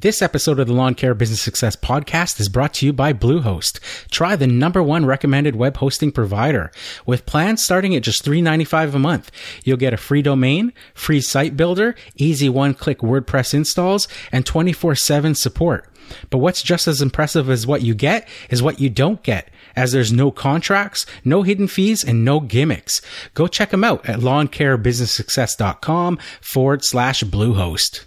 [0.00, 3.80] This episode of the Lawn Care Business Success Podcast is brought to you by Bluehost.
[4.10, 6.72] Try the number one recommended web hosting provider.
[7.04, 9.30] With plans starting at just $3.95 a month,
[9.62, 15.86] you'll get a free domain, free site builder, easy one-click WordPress installs, and 24-7 support.
[16.30, 19.92] But what's just as impressive as what you get is what you don't get, as
[19.92, 23.02] there's no contracts, no hidden fees, and no gimmicks.
[23.34, 28.06] Go check them out at lawncarebusinesssuccess.com forward slash Bluehost.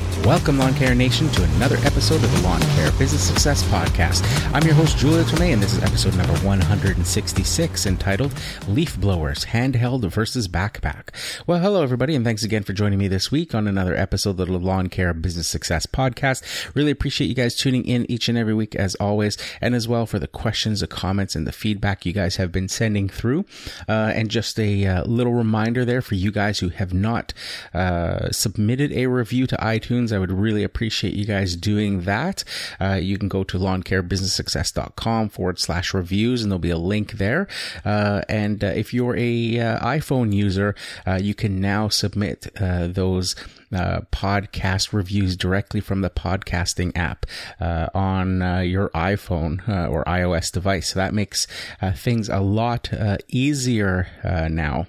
[0.23, 4.23] Welcome, Lawn Care Nation, to another episode of the Lawn Care Business Success Podcast.
[4.53, 8.31] I'm your host, Julio Tomei, and this is episode number 166 entitled
[8.67, 11.09] Leaf Blowers Handheld versus Backpack.
[11.47, 14.47] Well, hello, everybody, and thanks again for joining me this week on another episode of
[14.47, 16.43] the Lawn Care Business Success Podcast.
[16.75, 20.05] Really appreciate you guys tuning in each and every week, as always, and as well
[20.05, 23.43] for the questions, the comments, and the feedback you guys have been sending through.
[23.89, 27.33] Uh, and just a uh, little reminder there for you guys who have not
[27.73, 30.10] uh, submitted a review to iTunes.
[30.11, 32.43] I would really appreciate you guys doing that.
[32.79, 37.47] Uh, you can go to lawncarebusinesssuccess.com forward slash reviews and there'll be a link there.
[37.85, 40.75] Uh, and uh, if you're a uh, iPhone user,
[41.07, 43.35] uh, you can now submit those
[43.73, 47.25] uh, podcast reviews directly from the podcasting app
[47.59, 50.89] uh, on uh, your iPhone or iOS device.
[50.89, 51.47] So that makes
[51.95, 52.89] things a lot
[53.29, 54.07] easier
[54.49, 54.87] now.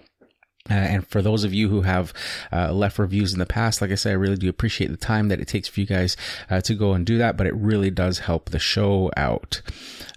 [0.70, 2.12] Uh, and for those of you who have
[2.52, 5.26] uh, left reviews in the past, like I said, I really do appreciate the time
[5.28, 6.16] that it takes for you guys
[6.48, 9.60] uh, to go and do that, but it really does help the show out.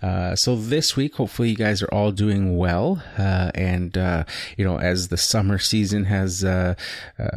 [0.04, 3.02] Uh, so this week, hopefully you guys are all doing well.
[3.18, 4.24] Uh, and, uh,
[4.56, 6.46] you know, as the summer season has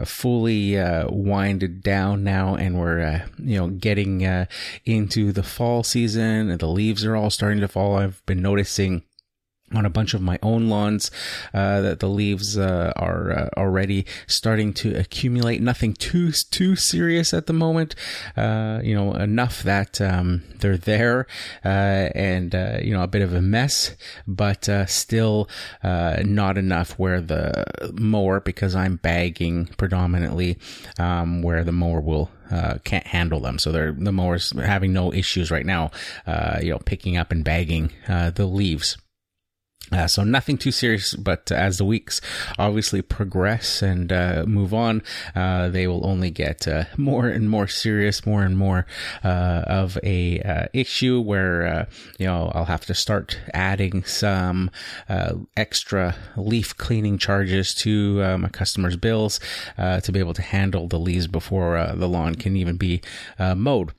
[0.04, 0.76] fully
[1.08, 4.46] winded down now and we're, you know, getting
[4.84, 9.02] into the fall season and the leaves are all starting to fall, I've been noticing
[9.74, 11.10] on a bunch of my own lawns
[11.52, 15.60] uh, that the leaves uh, are uh, already starting to accumulate.
[15.60, 17.94] Nothing too too serious at the moment.
[18.36, 21.26] Uh, you know, enough that um, they're there
[21.64, 23.96] uh, and uh, you know a bit of a mess,
[24.26, 25.48] but still
[25.82, 30.58] not enough where the mower, because I'm bagging predominantly,
[30.98, 33.58] um, where the mower will uh, can't handle them.
[33.58, 35.90] So they're the mowers having no issues right now,
[36.26, 38.96] uh, you know, picking up and bagging uh, the leaves.
[39.90, 42.20] Uh, so nothing too serious, but as the weeks
[42.58, 45.02] obviously progress and uh, move on,
[45.34, 48.86] uh, they will only get uh, more and more serious, more and more
[49.24, 51.88] uh, of a uh, issue where
[52.18, 54.70] you know I'll have to start adding some
[55.56, 59.40] extra leaf cleaning charges to my customers' bills
[59.76, 63.00] to be able to handle the leaves before the lawn can even be
[63.38, 63.92] mowed.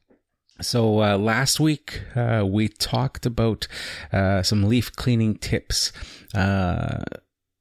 [0.62, 3.68] So uh, last week uh, we talked about
[4.12, 5.94] uh, some leaf cleaning tips
[6.36, 7.03] uh,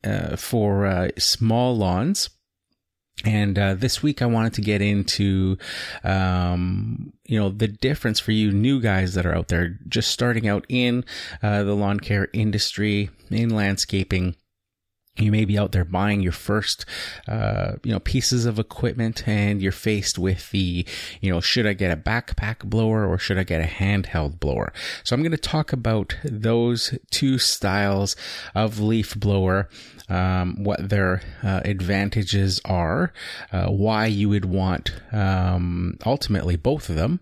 [0.05, 2.31] uh, for uh, small lawns.
[3.25, 5.59] And this week I wanted to get into,
[6.05, 10.47] um, you know, the difference for you new guys that are out there just starting
[10.47, 11.05] out in
[11.43, 14.37] the lawn care industry, in landscaping
[15.21, 16.85] you may be out there buying your first,
[17.27, 20.87] uh, you know, pieces of equipment and you're faced with the,
[21.21, 24.73] you know, should I get a backpack blower or should I get a handheld blower?
[25.05, 28.17] So I'm going to talk about those two styles
[28.55, 29.69] of leaf blower,
[30.09, 33.13] um, what their uh, advantages are,
[33.53, 37.21] uh, why you would want, um, ultimately both of them,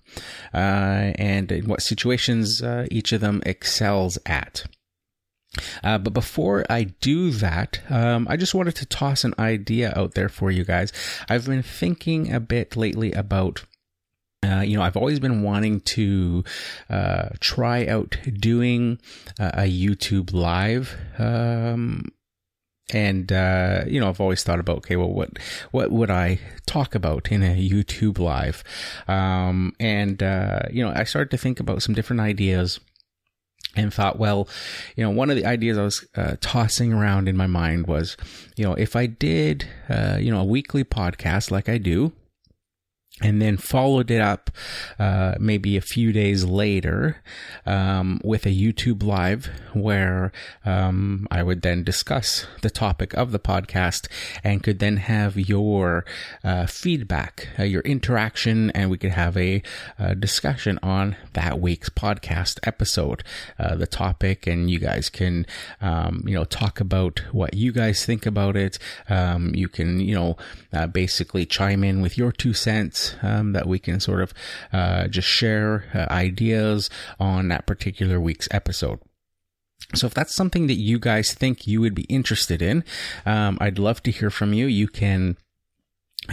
[0.55, 4.67] uh, and in what situations uh, each of them excels at.
[5.83, 10.15] Uh, but before I do that, um, I just wanted to toss an idea out
[10.15, 10.93] there for you guys.
[11.29, 13.65] I've been thinking a bit lately about
[14.43, 16.45] uh, you know, I've always been wanting to
[16.89, 19.01] uh, try out doing
[19.41, 20.97] a YouTube live.
[21.19, 22.13] Um,
[22.93, 25.39] and uh, you know, I've always thought about, okay, well, what
[25.73, 28.63] what would I talk about in a YouTube live?
[29.09, 32.79] Um, and uh, you know, I started to think about some different ideas
[33.77, 34.49] and thought, well,
[34.97, 38.17] you know, one of the ideas I was uh, tossing around in my mind was,
[38.57, 42.13] you know, if I did, uh, you know, a weekly podcast like I do,
[43.23, 44.51] and then followed it up
[44.99, 47.23] uh, maybe a few days later
[47.65, 50.33] um, with a YouTube live where
[50.67, 54.07] um, I would then discuss the topic of the podcast
[54.45, 56.05] and could then have your
[56.45, 59.63] uh, feedback, uh, your interaction, and we could have a,
[59.99, 63.23] a, discussion on that week's podcast episode,
[63.59, 65.47] uh, the topic, and you guys can
[65.81, 68.79] um, you know talk about what you guys think about it.
[69.09, 70.37] Um, you can you know
[70.73, 74.35] uh, basically chime in with your two cents um, that we can sort of
[74.73, 79.01] uh, just share uh, ideas on that particular week's episode.
[79.95, 82.85] So if that's something that you guys think you would be interested in,
[83.25, 84.67] um, I'd love to hear from you.
[84.67, 85.37] You can,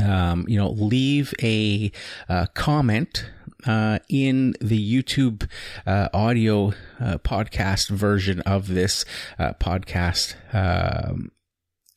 [0.04, 1.92] um, you know, leave a
[2.30, 3.30] uh, comment
[3.66, 5.48] uh, in the YouTube
[5.86, 9.06] uh, audio uh, podcast version of this
[9.40, 11.32] uh, podcast um,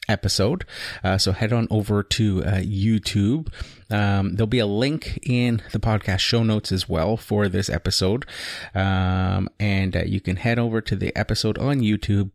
[0.08, 0.64] episode.
[1.02, 3.52] Uh, so head on over to uh, YouTube.
[3.90, 8.26] Um, there'll be a link in the podcast show notes as well for this episode.
[8.74, 12.30] Um, and uh, you can head over to the episode on YouTube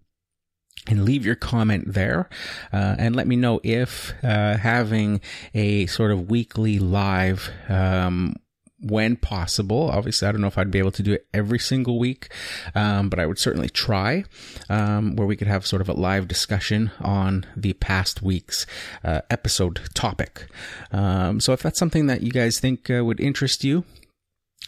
[0.88, 2.30] and leave your comment there
[2.74, 5.21] uh, and let me know if uh, having
[5.53, 8.36] a sort of weekly live um,
[8.81, 9.89] when possible.
[9.89, 12.30] Obviously, I don't know if I'd be able to do it every single week,
[12.75, 14.24] um, but I would certainly try,
[14.69, 18.66] um, where we could have sort of a live discussion on the past week's
[19.04, 20.48] uh, episode topic.
[20.92, 23.83] Um, so if that's something that you guys think uh, would interest you,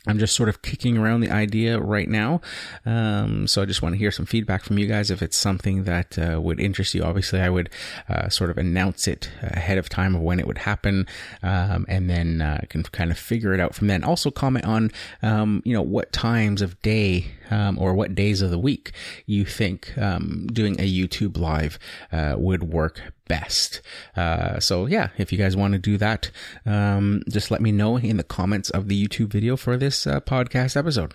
[0.05, 2.41] I'm just sort of kicking around the idea right now.
[2.85, 5.85] Um, so I just want to hear some feedback from you guys if it's something
[5.85, 7.03] that uh, would interest you.
[7.03, 7.69] Obviously, I would
[8.09, 11.07] uh, sort of announce it ahead of time of when it would happen,
[11.41, 14.03] um, and then uh, can kind of figure it out from then.
[14.03, 14.91] Also, comment on
[15.21, 18.91] um, you know what times of day um, or what days of the week
[19.25, 21.77] you think um, doing a YouTube live
[22.11, 23.81] uh, would work best.
[24.15, 26.31] Uh, so yeah, if you guys want to do that,
[26.65, 30.19] um, just let me know in the comments of the YouTube video for this uh,
[30.21, 31.13] podcast episode.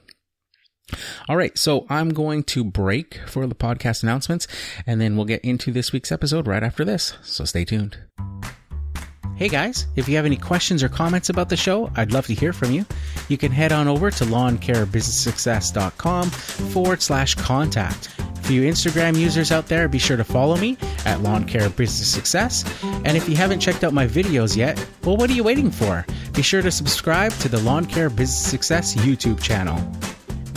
[1.29, 4.47] All right, so I'm going to break for the podcast announcements,
[4.87, 7.13] and then we'll get into this week's episode right after this.
[7.23, 7.99] So stay tuned.
[9.39, 12.35] Hey guys, if you have any questions or comments about the show, I'd love to
[12.35, 12.85] hear from you.
[13.29, 18.09] You can head on over to lawncarebusinesssuccess.com forward slash contact.
[18.43, 22.11] For you Instagram users out there, be sure to follow me at Lawn Care Business
[22.11, 22.65] Success.
[22.83, 26.05] And if you haven't checked out my videos yet, well, what are you waiting for?
[26.33, 29.79] Be sure to subscribe to the Lawn Care Business Success YouTube channel.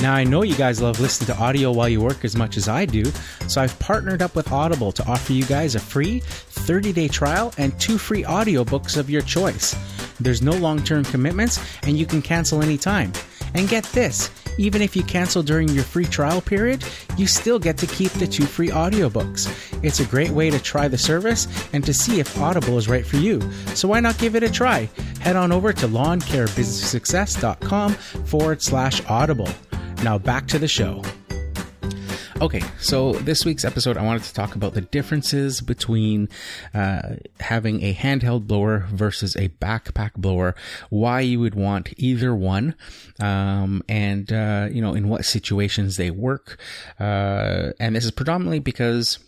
[0.01, 2.67] Now, I know you guys love listening to audio while you work as much as
[2.67, 3.05] I do,
[3.47, 7.53] so I've partnered up with Audible to offer you guys a free 30 day trial
[7.59, 9.75] and two free audiobooks of your choice.
[10.19, 13.13] There's no long term commitments, and you can cancel anytime.
[13.53, 16.83] And get this even if you cancel during your free trial period,
[17.17, 19.53] you still get to keep the two free audiobooks.
[19.83, 23.05] It's a great way to try the service and to see if Audible is right
[23.05, 23.41] for you.
[23.75, 24.89] So why not give it a try?
[25.19, 29.49] Head on over to lawncarebusinesssuccess.com forward slash audible.
[30.03, 31.03] Now back to the show.
[32.41, 36.27] Okay, so this week's episode, I wanted to talk about the differences between
[36.73, 40.55] uh, having a handheld blower versus a backpack blower,
[40.89, 42.73] why you would want either one,
[43.19, 46.59] um, and uh, you know in what situations they work.
[46.99, 49.19] Uh, and this is predominantly because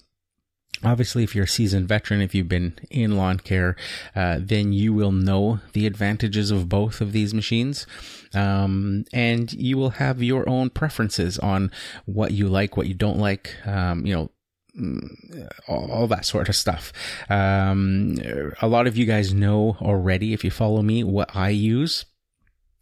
[0.83, 3.75] Obviously, if you're a seasoned veteran, if you've been in lawn care,
[4.15, 7.87] uh, then you will know the advantages of both of these machines.
[8.33, 11.71] Um, and you will have your own preferences on
[12.05, 14.31] what you like, what you don't like, um, you know,
[14.77, 16.91] mm, all, all, that sort of stuff.
[17.29, 18.17] Um,
[18.61, 22.05] a lot of you guys know already, if you follow me, what I use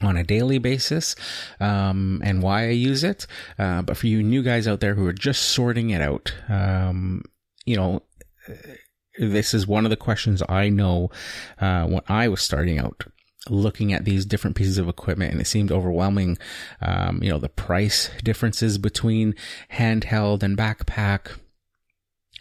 [0.02, 1.16] on a daily basis
[1.60, 3.28] um, and why I use it.
[3.60, 7.24] Uh, but for you new guys out there who are just sorting it out, um,
[7.66, 8.04] you know,
[9.18, 11.10] this is one of the questions I know
[11.60, 13.04] uh, when I was starting out
[13.50, 16.38] looking at these different pieces of equipment and it seemed overwhelming.
[16.82, 19.36] Um, you know, the price differences between
[19.74, 21.38] handheld and backpack.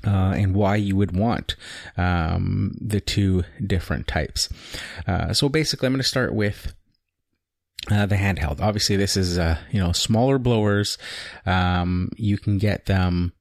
[0.03, 1.57] Uh, and why you would want
[1.99, 4.49] um, the two different types.
[5.07, 6.73] Uh, so basically, I'm going to start with
[7.91, 8.62] uh, the handheld.
[8.62, 10.97] Obviously, this is uh, you know smaller blowers.
[11.45, 13.35] Um, you can get them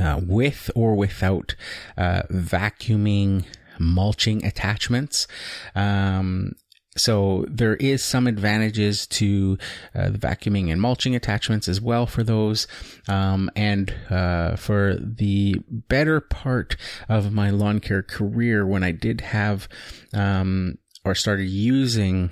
[0.00, 1.54] uh, with or without
[1.96, 3.44] uh, vacuuming
[3.78, 5.26] mulching attachments.
[5.74, 6.52] Um,
[6.96, 9.56] so there is some advantages to
[9.94, 12.66] uh, the vacuuming and mulching attachments as well for those.
[13.08, 16.76] Um, and uh, for the better part
[17.08, 19.68] of my lawn care career, when I did have
[20.12, 22.30] um, or started using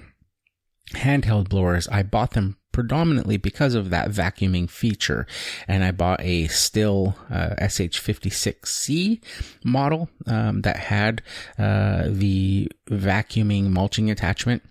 [0.93, 5.26] handheld blowers, I bought them predominantly because of that vacuuming feature.
[5.66, 9.22] And I bought a Stihl uh, SH56C
[9.64, 11.22] model um, that had
[11.58, 14.62] uh, the vacuuming mulching attachment.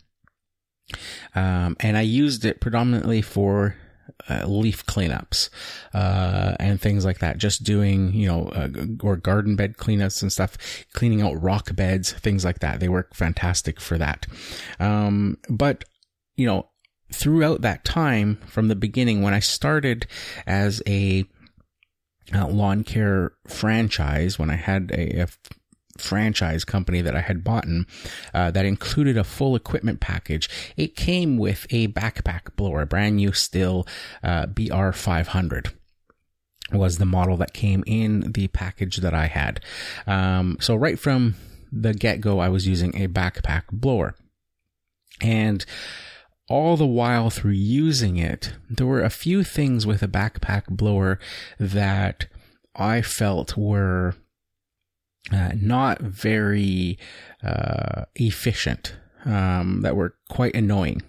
[1.35, 3.75] Um, and I used it predominantly for
[4.29, 5.49] uh, leaf cleanups
[5.93, 7.37] uh, and things like that.
[7.37, 8.69] Just doing, you know, uh,
[9.01, 10.57] or garden bed cleanups and stuff,
[10.93, 12.79] cleaning out rock beds, things like that.
[12.79, 14.25] They work fantastic for that.
[14.79, 15.85] Um, but
[16.35, 16.69] you know,
[17.11, 20.07] throughout that time from the beginning when I started
[20.45, 21.25] as a
[22.33, 25.27] uh, lawn care franchise, when I had a, a
[25.97, 27.85] franchise company that I had bought in,
[28.33, 30.49] uh, that included a full equipment package.
[30.77, 33.87] It came with a backpack blower, brand new Stihl
[34.23, 35.73] uh, BR500
[36.71, 39.59] was the model that came in the package that I had.
[40.05, 41.35] Um, so right from
[41.71, 44.15] the get go, I was using a backpack blower.
[45.21, 45.65] And
[46.49, 51.19] all the while through using it, there were a few things with a backpack blower
[51.59, 52.25] that
[52.75, 54.15] I felt were
[55.31, 56.97] uh, not very
[57.43, 61.03] uh, efficient, um, that were quite annoying.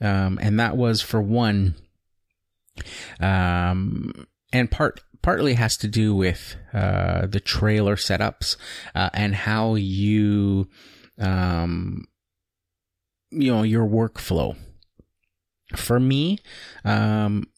[0.00, 1.76] Um, and that was for one,
[3.20, 8.56] um, and part partly has to do with uh, the trailer setups
[8.96, 10.68] uh, and how you,
[11.20, 12.08] um,
[13.30, 14.56] you know, your workflow
[15.78, 16.38] for me,
[16.84, 17.48] um,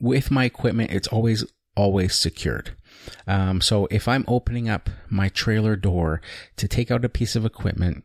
[0.00, 1.44] with my equipment, it's always,
[1.76, 2.72] always secured.
[3.26, 6.20] Um, so if I'm opening up my trailer door
[6.56, 8.04] to take out a piece of equipment,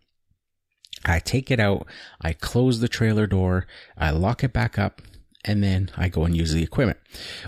[1.05, 1.87] I take it out,
[2.21, 5.01] I close the trailer door, I lock it back up,
[5.43, 6.99] and then I go and use the equipment.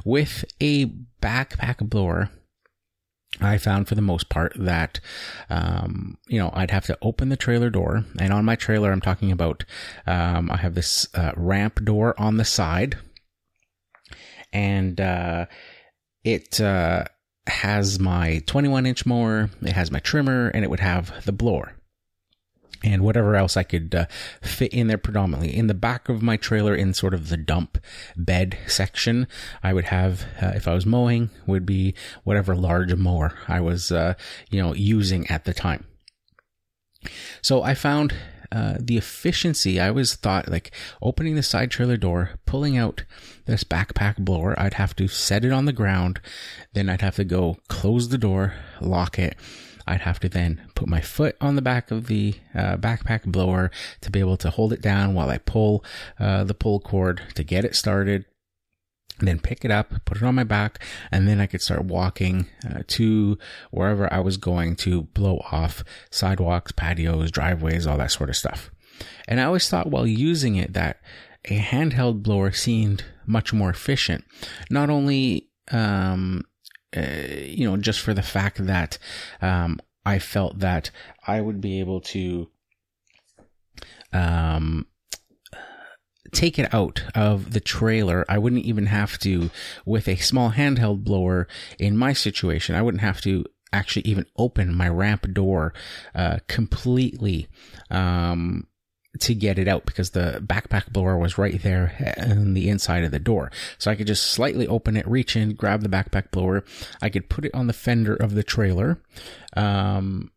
[0.06, 0.86] With a
[1.22, 2.30] backpack blower,
[3.42, 5.00] I found for the most part that,
[5.50, 8.04] um, you know, I'd have to open the trailer door.
[8.20, 9.64] And on my trailer, I'm talking about,
[10.06, 12.98] um, I have this uh, ramp door on the side.
[14.52, 15.46] And uh,
[16.24, 17.06] it uh,
[17.48, 21.74] has my 21 inch mower, it has my trimmer, and it would have the blower
[22.84, 24.06] and whatever else I could uh,
[24.42, 25.56] fit in there predominantly.
[25.56, 27.78] In the back of my trailer, in sort of the dump
[28.16, 29.28] bed section,
[29.64, 33.92] I would have, uh, if I was mowing, would be whatever large mower I was,
[33.92, 34.14] uh,
[34.50, 35.86] you know, using at the time.
[37.42, 38.14] So I found
[38.52, 39.80] uh, the efficiency.
[39.80, 43.04] I always thought like opening the side trailer door, pulling out
[43.46, 44.58] this backpack blower.
[44.60, 46.22] I'd have to set it on the ground,
[46.74, 49.38] then I'd have to go close the door, lock it
[49.88, 53.72] I'd have to then put my foot on the back of the uh, backpack blower
[54.02, 55.84] to be able to hold it down while I pull
[56.20, 58.26] uh, the pull cord to get it started.
[59.20, 62.46] Then pick it up, put it on my back, and then I could start walking
[62.70, 63.40] uh, to
[63.72, 68.70] wherever I was going to blow off sidewalks, patios, driveways, all that sort of stuff.
[69.28, 71.02] And I always thought while using it that
[71.46, 74.24] a handheld blower seemed much more efficient.
[74.70, 76.44] Not only um,
[76.96, 77.02] uh,
[77.44, 78.98] you know, just for the fact that
[79.42, 80.92] um, I felt that
[81.26, 82.50] I would be able to
[84.14, 84.88] um,
[86.32, 88.26] take it out of the trailer.
[88.30, 89.50] I wouldn't even have to,
[89.86, 94.74] with a small handheld blower in my situation, I wouldn't have to actually even open
[94.74, 95.74] my ramp door
[96.16, 97.48] uh, completely.
[97.90, 98.68] Um,
[99.20, 103.12] to get it out because the backpack blower was right there on the inside of
[103.12, 103.52] the door.
[103.78, 106.64] So I could just slightly open it, reach in, grab the backpack blower.
[107.02, 109.02] I could put it on the fender of the trailer.
[109.56, 110.32] Um,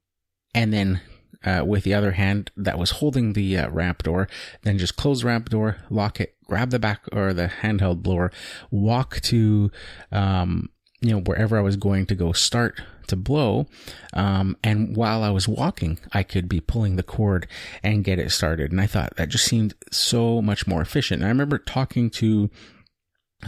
[0.54, 1.00] and then,
[1.44, 4.28] uh, with the other hand that was holding the uh, ramp door,
[4.62, 8.30] then just close the ramp door, lock it, grab the back or the handheld blower,
[8.70, 9.70] walk to,
[10.12, 10.68] um,
[11.00, 12.80] you know, wherever I was going to go start
[13.11, 13.67] to blow.
[14.12, 17.47] Um, and while I was walking, I could be pulling the cord
[17.83, 18.73] and get it started.
[18.73, 21.21] And I thought that just seemed so much more efficient.
[21.21, 22.50] And I remember talking to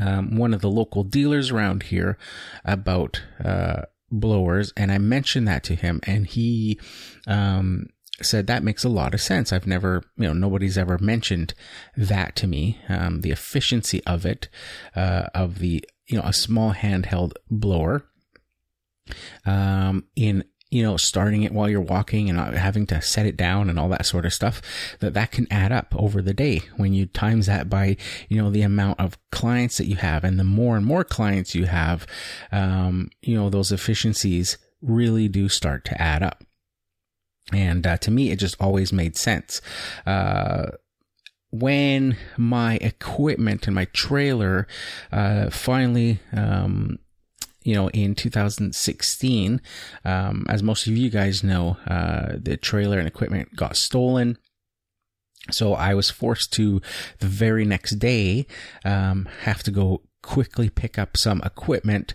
[0.01, 2.17] um, one of the local dealers around here
[2.65, 6.79] about uh, blowers, and I mentioned that to him, and he
[7.27, 7.89] um,
[8.21, 9.53] said that makes a lot of sense.
[9.53, 11.55] I've never, you know, nobody's ever mentioned
[11.97, 12.79] that to me.
[12.89, 14.49] Um, the efficiency of it,
[14.95, 18.05] uh, of the you know, a small handheld blower.
[19.45, 23.69] Um, in you know, starting it while you're walking and having to set it down
[23.69, 24.63] and all that sort of stuff,
[25.01, 27.95] that that can add up over the day when you times that by,
[28.31, 31.55] you know, the amount of clients that you have and the more and more clients
[31.55, 32.07] you have,
[32.51, 36.43] um, you know, those efficiencies really do start to add up.
[37.53, 39.61] And uh, to me, it just always made sense.
[40.07, 40.71] Uh,
[41.51, 44.67] when my equipment and my trailer
[45.13, 46.99] uh, finally um,
[47.65, 49.61] you know, in 2016,
[50.05, 54.39] um, as most of you guys know, uh, the trailer and equipment got stolen.
[55.51, 56.81] So I was forced to
[57.19, 58.47] the very next day
[58.85, 62.15] um, have to go quickly pick up some equipment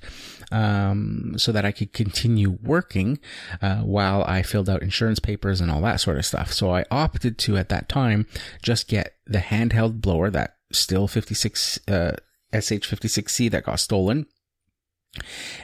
[0.51, 3.19] um, so that I could continue working
[3.61, 6.53] uh, while I filled out insurance papers and all that sort of stuff.
[6.53, 8.25] So I opted to at that time
[8.61, 12.15] just get the handheld blower that Stihl 56 uh,
[12.53, 14.25] SH56C that got stolen.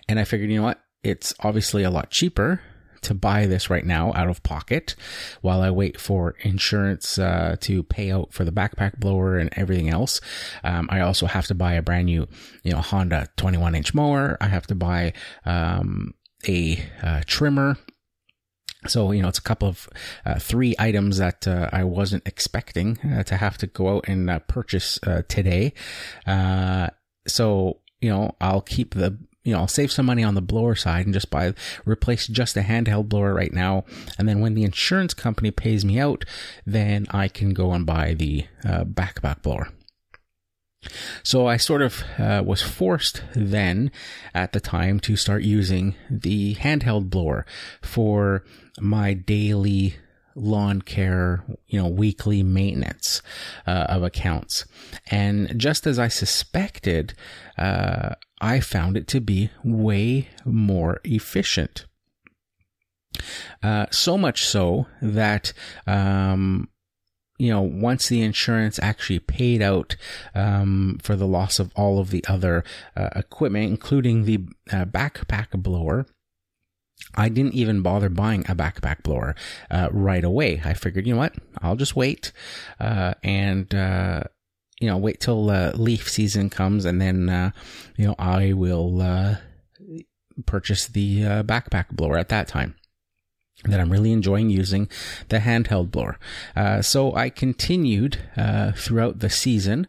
[0.08, 0.82] And I figured, you know what?
[1.04, 2.62] It's obviously a lot cheaper
[3.04, 4.96] to buy this right now out of pocket
[5.42, 9.90] while I wait for insurance uh, to pay out for the backpack blower and everything
[9.90, 10.20] else.
[10.64, 12.28] Um, I also have to buy a brand new,
[12.64, 14.38] you know, Honda 21 inch mower.
[14.42, 15.14] I have to buy
[15.46, 16.14] um,
[16.48, 17.78] a uh, trimmer.
[18.86, 19.88] So, you know, it's a couple of
[20.26, 24.30] uh, three items that uh, I wasn't expecting uh, to have to go out and
[24.30, 25.74] uh, purchase uh, today.
[26.28, 26.90] Uh,
[27.26, 30.76] so, you know, I'll keep the you know, I'll save some money on the blower
[30.76, 31.54] side and just buy,
[31.86, 33.84] replace just a handheld blower right now.
[34.18, 36.26] And then when the insurance company pays me out,
[36.66, 39.70] then I can go and buy the uh, backpack blower.
[41.24, 43.92] So I sort of uh, was forced then
[44.34, 47.46] at the time to start using the handheld blower
[47.82, 48.44] for
[48.80, 49.96] my daily
[50.36, 53.22] lawn care, you know, weekly maintenance
[53.68, 54.66] uh, of accounts.
[55.10, 57.14] And just as I suspected,
[57.58, 61.86] uh, I found it to be way more efficient.
[63.62, 65.54] Uh, so much so that,
[65.88, 66.68] um,
[67.38, 69.96] you know, once the insurance actually paid out
[70.36, 72.64] um, for the loss of all of the other
[72.96, 76.06] uh, equipment, including the uh, backpack blower,
[77.16, 79.36] I didn't even bother buying a backpack blower
[79.70, 80.62] uh, right away.
[80.66, 82.32] I figured, you know what, I'll just wait
[82.80, 84.24] uh, and uh,
[84.84, 87.52] you know, wait till uh, leaf season comes and then, uh,
[87.96, 89.36] you know, I will uh,
[90.46, 92.76] purchase the uh, backpack blower at that time.
[93.64, 94.90] That I'm really enjoying using
[95.30, 96.20] the handheld blower.
[96.54, 99.88] Uh, so I continued uh, throughout the season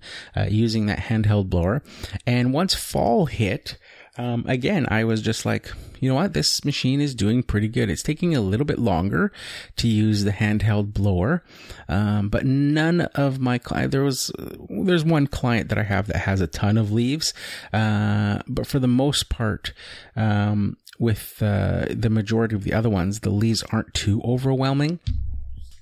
[0.49, 1.83] using that handheld blower.
[2.25, 3.77] And once fall hit,
[4.17, 6.35] um, again, I was just like, you know what?
[6.35, 7.91] This machine is doing pretty good.
[7.91, 9.33] It's taking a little bit longer
[9.77, 11.43] to use the handheld blower.
[11.89, 14.31] Um, but none of my client, there was,
[14.69, 17.35] there's one client that I have that has a ton of leaves.
[17.73, 19.73] Uh, but for the most part,
[20.15, 25.01] um, with, uh, the majority of the other ones, the leaves aren't too overwhelming.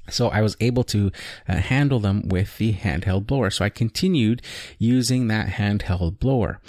[0.08, 1.12] So I was able to
[1.48, 3.50] uh, handle them with the handheld blower.
[3.50, 4.40] So I continued
[4.78, 6.60] using that handheld blower.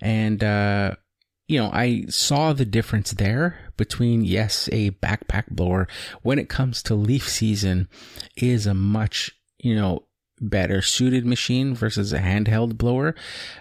[0.00, 0.96] And, uh,
[1.50, 5.88] you know, I saw the difference there between, yes, a backpack blower
[6.22, 7.88] when it comes to leaf season
[8.36, 10.04] is a much, you know,
[10.40, 13.16] better suited machine versus a handheld blower.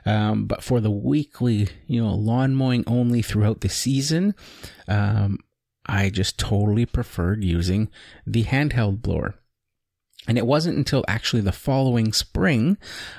[0.05, 4.35] Um, but for the weekly, you know, lawn mowing only throughout the season,
[4.87, 5.39] um,
[5.87, 7.89] I just totally preferred using
[8.23, 9.33] the handheld blower.
[10.27, 12.77] And it wasn't until actually the following spring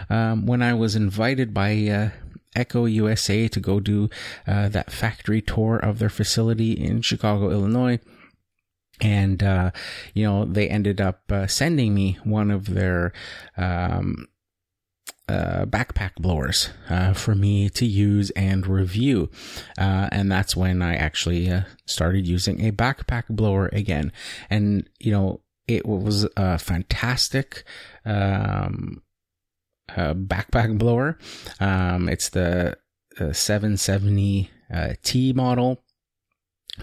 [0.09, 2.11] um, when I was invited by uh,
[2.55, 4.09] Echo USA to go do
[4.47, 7.99] uh, that factory tour of their facility in Chicago, Illinois.
[9.01, 9.71] And, uh,
[10.15, 13.13] you know, they ended up uh, sending me one of their,
[13.57, 14.27] um,
[15.29, 19.31] uh, backpack blowers uh, for me to use and review.
[19.79, 21.53] Uh, and that's when I actually
[21.87, 24.11] started using a backpack blower again.
[24.51, 27.63] And, you know, it was a fantastic
[28.05, 29.03] um,
[29.97, 31.19] uh, backpack blower.
[31.59, 32.77] Um, it's the
[33.19, 35.83] uh, 770 uh, T model,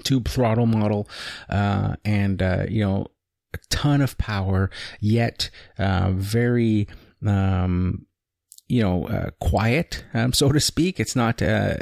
[0.04, 1.08] tube throttle model,
[1.50, 3.08] uh, and uh, you know
[3.54, 6.88] a ton of power, yet uh, very
[7.26, 8.07] um,
[8.70, 11.00] you know, uh, quiet, um, so to speak.
[11.00, 11.76] It's not, uh,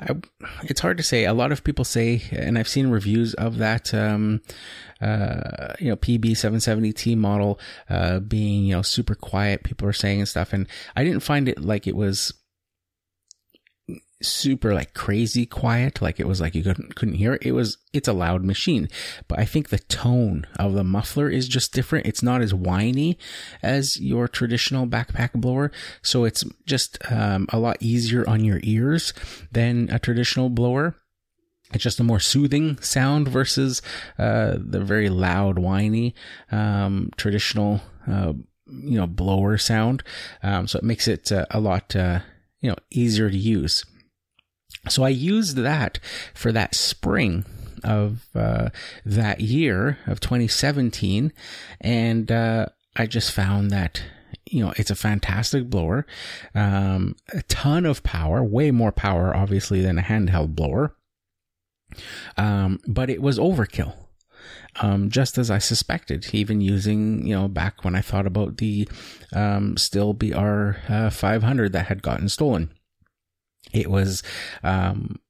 [0.00, 0.16] I,
[0.64, 1.24] it's hard to say.
[1.24, 4.42] A lot of people say, and I've seen reviews of that, um,
[5.00, 9.62] uh, you know, PB770T model, uh, being, you know, super quiet.
[9.62, 10.52] People are saying and stuff.
[10.52, 12.32] And I didn't find it like it was,
[14.22, 17.42] super like crazy quiet like it was like you couldn't couldn't hear it.
[17.42, 18.88] It was it's a loud machine.
[19.28, 22.06] But i think the tone of the muffler is just different.
[22.06, 23.18] It's not as whiny
[23.62, 25.70] as your traditional backpack blower.
[26.02, 29.12] So it's just um, a lot easier on your ears
[29.50, 30.96] than a traditional blower.
[31.72, 33.80] It's just a more soothing sound versus
[34.18, 36.14] uh, the very loud whiny
[36.50, 38.34] um, traditional uh,
[38.66, 40.02] you know blower sound.
[40.42, 42.20] Um, so it makes it uh, a lot uh,
[42.60, 43.84] you know easier to use
[44.88, 45.98] so I used that
[46.34, 47.44] for that spring
[47.84, 48.70] of uh,
[49.04, 51.32] that year of 2017,
[51.80, 52.66] and uh,
[52.96, 54.02] I just found that
[54.46, 56.06] you know it's a fantastic blower,
[56.54, 60.94] um, a ton of power, way more power obviously than a handheld blower,
[62.36, 63.94] um, but it was overkill.
[64.80, 68.88] um, just as I suspected, even using, you know, back when I thought about the
[69.32, 72.70] um, Stihl BR uh, 500 that had gotten stolen.
[73.72, 74.22] It was
[74.62, 75.20] um,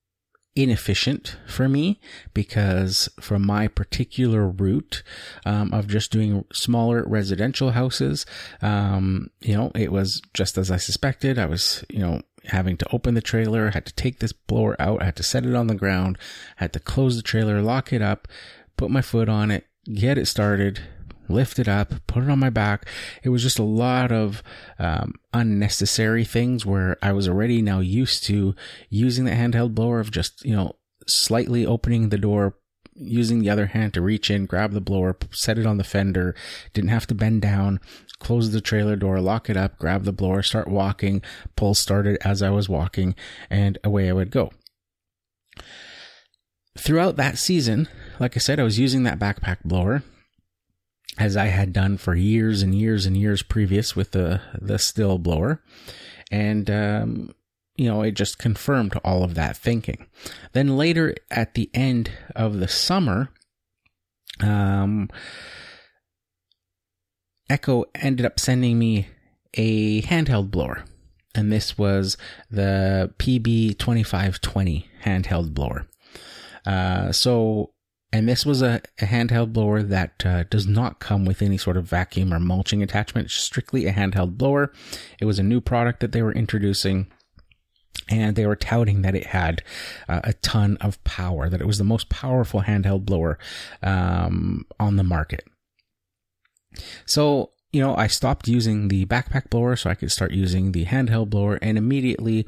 [0.54, 2.00] inefficient for me
[2.34, 5.02] because from my particular route
[5.46, 8.26] um, of just doing smaller residential houses,
[8.60, 11.38] um, you know, it was just as I suspected.
[11.38, 15.00] I was, you know, having to open the trailer, had to take this blower out,
[15.02, 16.18] I had to set it on the ground,
[16.56, 18.28] had to close the trailer, lock it up,
[18.76, 20.80] put my foot on it, get it started,
[21.28, 22.86] lift it up, put it on my back.
[23.22, 24.42] It was just a lot of
[24.78, 28.54] um, unnecessary things where I was already now used to
[28.90, 32.56] using the handheld blower of just, you know, slightly opening the door,
[32.94, 36.34] using the other hand to reach in, grab the blower, set it on the fender,
[36.72, 37.80] didn't have to bend down,
[38.18, 41.22] close the trailer door, lock it up, grab the blower, start walking,
[41.56, 43.14] pull started as I was walking,
[43.50, 44.52] and away I would go.
[46.78, 50.02] Throughout that season, like I said, I was using that backpack blower
[51.18, 55.22] as I had done for years and years and years previous with the the Stihl
[55.22, 55.62] blower,
[56.30, 57.34] and um,
[57.76, 60.06] you know it just confirmed all of that thinking.
[60.52, 63.30] Then later at the end of the summer,
[64.40, 65.10] um,
[67.50, 69.08] Echo ended up sending me
[69.54, 70.84] a handheld blower,
[71.34, 72.16] and this was
[72.50, 75.86] the PB twenty five twenty handheld blower.
[76.64, 77.72] Uh, so
[78.12, 81.76] and this was a, a handheld blower that uh, does not come with any sort
[81.76, 84.72] of vacuum or mulching attachment, strictly a handheld blower.
[85.18, 87.10] It was a new product that they were introducing.
[88.08, 89.62] And they were touting that it had
[90.08, 93.38] uh, a ton of power, that it was the most powerful handheld blower
[93.82, 95.44] um, on the market.
[97.06, 100.84] So you know, I stopped using the backpack blower so I could start using the
[100.84, 102.46] handheld blower, and immediately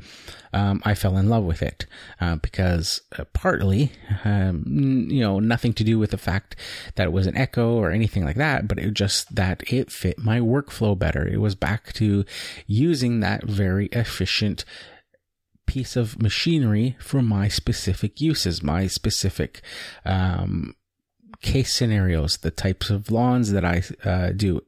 [0.53, 1.87] um, I fell in love with it
[2.21, 3.93] uh, because uh, partly,
[4.25, 4.65] um,
[5.09, 6.57] you know, nothing to do with the fact
[6.97, 10.19] that it was an Echo or anything like that, but it just that it fit
[10.19, 11.27] my workflow better.
[11.27, 12.27] It was back to
[12.67, 14.67] using that very efficient
[15.67, 19.63] piece of machinery for my specific uses, my specific
[20.05, 20.75] um,
[21.41, 24.61] case scenarios, the types of lawns that I uh, do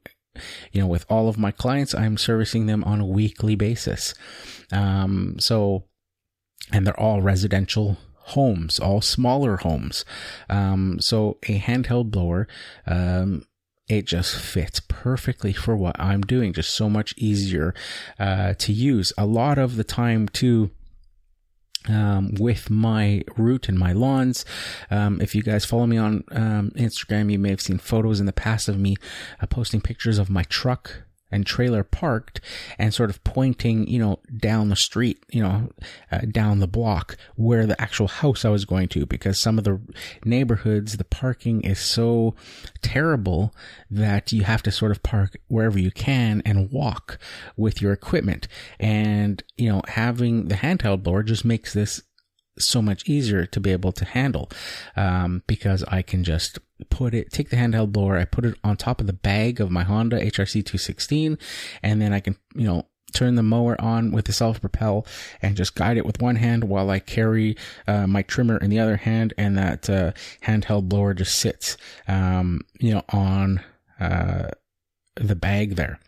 [0.71, 4.13] you know, with all of my clients, I'm servicing them on a weekly basis.
[4.71, 5.85] Um, so,
[6.71, 10.03] and they're all residential homes, all smaller homes.
[10.49, 12.47] Um, so a handheld blower,
[12.85, 13.45] um,
[13.87, 16.51] it just fits perfectly for what I'm doing.
[16.51, 17.73] Just so much easier,
[18.19, 19.13] uh, to use.
[19.17, 20.71] A lot of the time too,
[21.89, 24.45] um, with my route and my lawns.
[24.89, 28.25] Um, if you guys follow me on um, Instagram, you may have seen photos in
[28.25, 28.95] the past of me
[29.41, 32.39] uh, posting pictures of my truck and trailer parked
[32.77, 35.69] and sort of pointing, you know, down the street, you know,
[36.11, 39.63] uh, down the block where the actual house I was going to because some of
[39.63, 39.79] the
[40.23, 42.35] neighborhoods, the parking is so
[42.81, 43.53] terrible
[43.91, 47.19] that you have to sort of park wherever you can and walk
[47.55, 48.47] with your equipment.
[48.79, 52.01] And, you know, having the handheld blower just makes this
[52.59, 54.49] so much easier to be able to handle
[54.95, 58.77] um, because I can just put it, take the handheld blower, I put it on
[58.77, 61.37] top of the bag of my Honda HRC 216,
[61.83, 65.05] and then I can, you know, turn the mower on with the self propel
[65.41, 67.55] and just guide it with one hand while I carry
[67.87, 70.11] uh, my trimmer in the other hand, and that uh,
[70.43, 73.61] handheld blower just sits, um, you know, on
[73.99, 74.49] uh,
[75.15, 75.99] the bag there.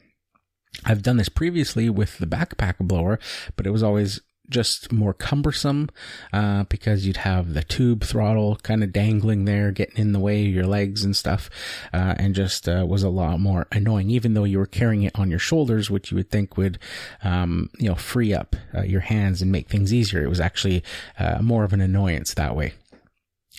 [0.85, 3.19] I've done this previously with the backpack blower,
[3.55, 5.89] but it was always just more cumbersome
[6.33, 10.45] uh, because you'd have the tube throttle kind of dangling there, getting in the way
[10.47, 11.49] of your legs and stuff,
[11.93, 14.09] uh, and just uh, was a lot more annoying.
[14.09, 16.79] Even though you were carrying it on your shoulders, which you would think would,
[17.23, 20.83] um, you know, free up uh, your hands and make things easier, it was actually
[21.17, 22.73] uh, more of an annoyance that way.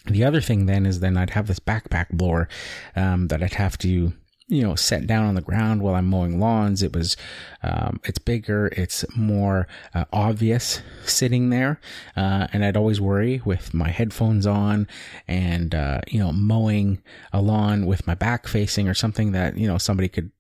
[0.07, 2.49] The other thing then is then I'd have this backpack blower
[2.97, 4.13] um, that I'd have to
[4.51, 6.83] you know, set down on the ground while I'm mowing lawns.
[6.83, 7.17] It was,
[7.63, 11.81] um, it's bigger, it's more uh, obvious sitting there.
[12.17, 14.89] Uh, and I'd always worry with my headphones on
[15.29, 17.01] and, uh, you know, mowing
[17.33, 20.33] a lawn with my back facing or something that, you know, somebody could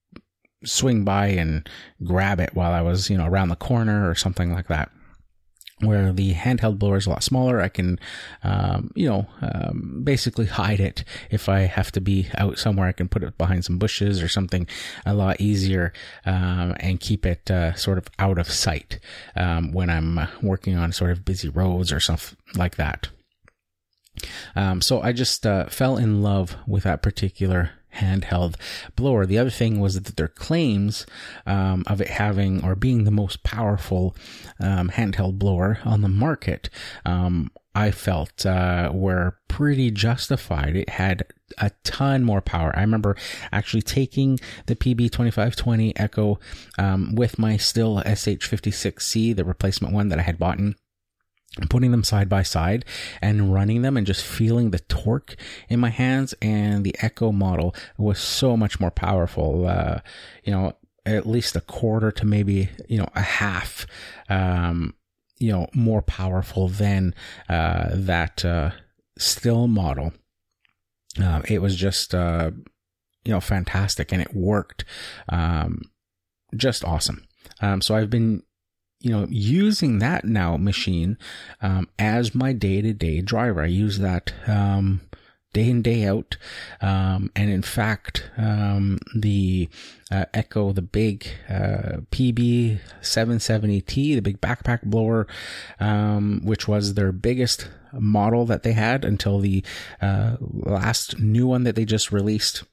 [0.65, 1.69] swing by and
[2.05, 4.91] grab it while I was, you know, around the corner or something like that
[5.81, 7.61] where the handheld blower is a lot smaller.
[7.61, 7.99] I can,
[8.43, 12.89] um, you know, um, basically hide it if I have to be out somewhere.
[12.89, 14.67] I can put it behind some bushes or something
[15.07, 15.93] a lot easier
[16.27, 18.99] um, and keep it uh, sort of out of sight
[19.37, 23.09] um, when I'm uh, working on sort of busy roads or stuff like that.
[24.55, 28.55] Um, so I just uh, fell in love with that particular handheld
[28.97, 29.27] blower.
[29.27, 31.07] The other thing was that their claims
[31.47, 34.17] um, of it having or being the most powerful
[34.59, 36.71] um, handheld blower on the market,
[37.05, 40.75] um, I felt uh, were pretty justified.
[40.75, 41.25] It had
[41.59, 42.75] a ton more power.
[42.77, 43.17] I remember
[43.53, 46.41] actually taking the PB2520 Echo
[46.79, 50.75] um, with my Stihl SH56C, the replacement one that I had bought in
[51.69, 52.85] putting them side by side
[53.21, 55.35] and running them and just feeling the torque
[55.69, 59.99] in my hands and the echo model was so much more powerful uh,
[60.45, 60.73] you know
[61.07, 63.87] at least a quarter to maybe you know a half
[64.29, 64.95] um,
[65.39, 67.15] you know more powerful than
[67.49, 68.71] uh, that uh,
[69.19, 70.13] Stihl model.
[71.21, 72.51] Uh, it was just uh,
[73.25, 74.85] you know fantastic and it worked
[75.29, 75.81] um,
[76.55, 77.27] just awesome.
[77.61, 78.43] Um, so i've been
[79.01, 81.17] you know, using that now machine
[81.63, 83.63] um, as my day to day driver.
[83.63, 85.01] I use that um,
[85.53, 86.37] day in day out,
[86.81, 89.69] um, and in fact, um, the
[90.11, 95.27] uh, Echo, the big uh, PB 770T, the big backpack blower,
[95.79, 99.65] um, which was their biggest model that they had until the
[100.01, 102.65] uh, last new one that they just released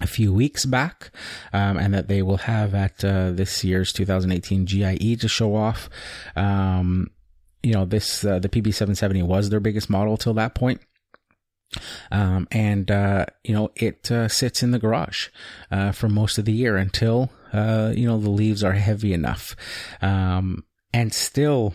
[0.00, 1.10] a few weeks back,
[1.52, 5.88] um, and that they will have at uh, this year's 2018 GIE to show off.
[6.36, 7.10] Um,
[7.62, 10.80] you know, this uh, the PB770 was their biggest model till that point.
[12.12, 15.28] Um, and uh, you know it uh, sits in the garage
[15.72, 19.56] uh, for most of the year until uh, you know the leaves are heavy enough,
[20.02, 21.74] um, and still.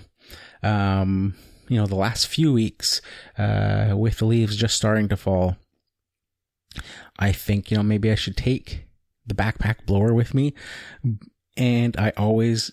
[0.62, 1.36] Um,
[1.69, 2.99] you know, the last few weeks,
[3.38, 5.55] with the leaves just starting to fall,
[7.17, 8.86] I think, you know, maybe I should take
[9.25, 10.53] the backpack blower with me.
[11.58, 12.71] And I always,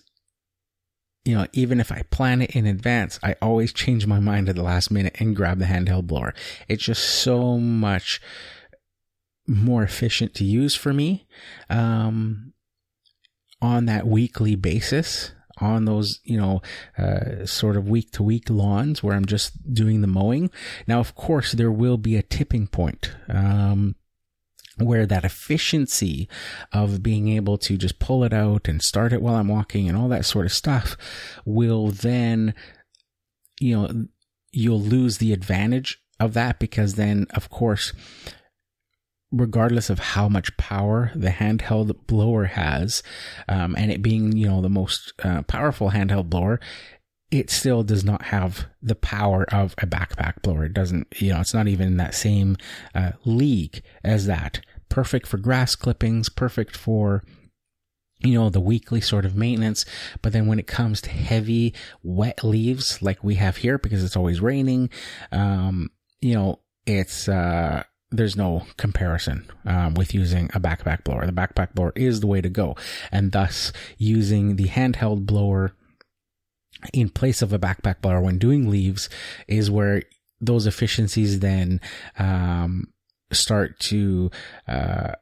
[1.25, 4.55] you know, even if I plan it in advance, I always change my mind at
[4.55, 6.33] the last minute and grab the handheld blower.
[6.67, 8.21] It's just so much
[9.47, 11.27] more efficient to use for me.
[11.69, 12.53] Um,
[13.61, 16.61] on that weekly basis on those, you know,
[16.97, 20.49] uh, sort of week to week lawns where I'm just doing the mowing.
[20.87, 23.13] Now, of course, there will be a tipping point.
[23.29, 23.95] Um,
[24.77, 26.29] where that efficiency
[26.71, 29.97] of being able to just pull it out and start it while I'm walking and
[29.97, 30.95] all that sort of stuff
[31.45, 32.53] will then,
[33.59, 34.05] you know,
[34.51, 37.93] you'll lose the advantage of that because then, of course,
[39.31, 43.03] regardless of how much power the handheld blower has,
[43.49, 46.59] um, and it being, you know, the most uh, powerful handheld blower,
[47.29, 50.63] it still does not have the power of a backpack blower.
[50.63, 52.55] It doesn't, you know, it's not even in that same
[52.95, 54.61] uh, league as that.
[54.87, 57.21] Perfect for grass clippings, perfect for,
[58.19, 59.83] you know, the weekly sort of maintenance.
[60.21, 64.15] But then when it comes to heavy, wet leaves like we have here because it's
[64.15, 64.89] always raining,
[65.33, 65.89] um,
[66.21, 71.25] you know, it's, uh, there's no comparison um, with using a backpack blower.
[71.25, 72.75] The backpack blower is the way to go,
[73.11, 75.73] and thus using the handheld blower
[76.93, 79.09] in place of a backpack blower when doing leaves
[79.47, 80.03] is where
[80.39, 81.81] those efficiencies then
[82.19, 82.93] um,
[83.31, 84.29] start to
[84.67, 85.13] uh,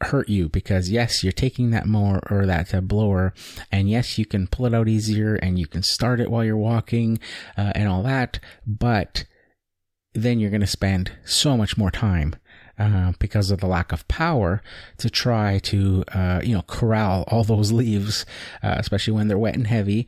[0.00, 3.32] hurt you because yes, you're taking that mower or that uh, blower,
[3.72, 6.56] and yes, you can pull it out easier and you can start it while you're
[6.56, 7.18] walking
[7.56, 9.24] uh, and all that, but
[10.22, 12.34] then you're going to spend so much more time
[12.78, 14.62] uh, because of the lack of power
[14.98, 18.24] to try to, uh, you know, corral all those leaves,
[18.62, 20.06] uh, especially when they're wet and heavy.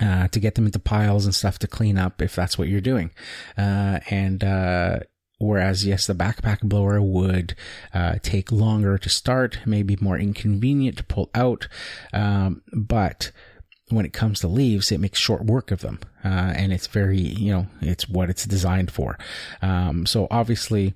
[0.00, 2.80] Uh, to get them into piles and stuff to clean up if that's what you're
[2.80, 3.10] doing.
[3.56, 4.44] Uh, and,
[5.40, 7.56] whereas yes, the backpack blower would,
[8.22, 11.66] take longer to start, maybe more inconvenient to pull out.
[12.12, 13.32] Um, but,
[13.90, 15.98] when it comes to leaves, it makes short work of them.
[16.28, 19.16] Uh, and it's very, you know, it's what it's designed for.
[19.62, 20.92] Um, so obviously,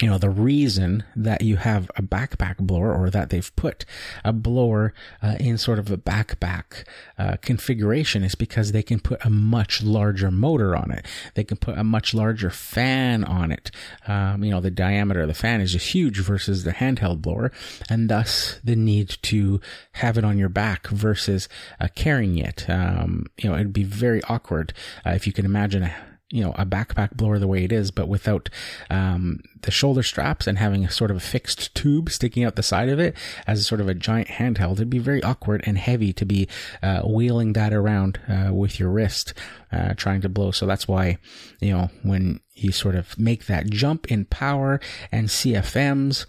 [0.00, 3.84] you know, the reason that you have a backpack blower or that they've put
[4.24, 6.86] a blower uh, in sort of a backpack
[7.18, 11.06] uh, configuration is because they can put a much larger motor on it.
[11.34, 13.70] They can put a much larger fan on it.
[14.06, 17.52] Um, you know, the diameter of the fan is huge versus the handheld blower
[17.90, 19.60] and thus the need to
[19.92, 22.68] have it on your back versus uh, carrying it.
[22.68, 24.72] Um, you know, it'd be very awkward
[25.04, 25.94] uh, if you can imagine a
[26.30, 28.48] you know, a backpack blower the way it is, but without,
[28.88, 32.62] um, the shoulder straps and having a sort of a fixed tube sticking out the
[32.62, 33.16] side of it
[33.46, 36.48] as sort of a giant handheld, it'd be very awkward and heavy to be,
[36.82, 39.34] uh, wheeling that around, uh, with your wrist,
[39.72, 40.52] uh, trying to blow.
[40.52, 41.18] So that's why,
[41.60, 46.26] you know, when you sort of make that jump in power and CFMs,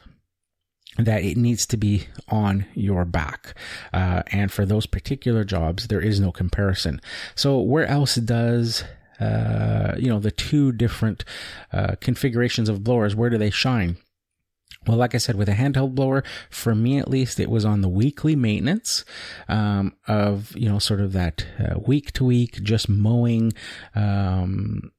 [0.97, 3.55] that it needs to be on your back.
[3.93, 6.99] Uh, and for those particular jobs, there is no comparison.
[7.35, 8.83] So where else does
[9.21, 11.23] uh, you know, the two different
[11.71, 13.97] uh, configurations of blowers, where do they shine?
[14.87, 17.81] Well, like I said, with a handheld blower, for me at least, it was on
[17.81, 19.05] the weekly maintenance
[19.47, 23.53] um, of you know sort of that uh, week to week, just mowing,
[23.93, 24.91] um,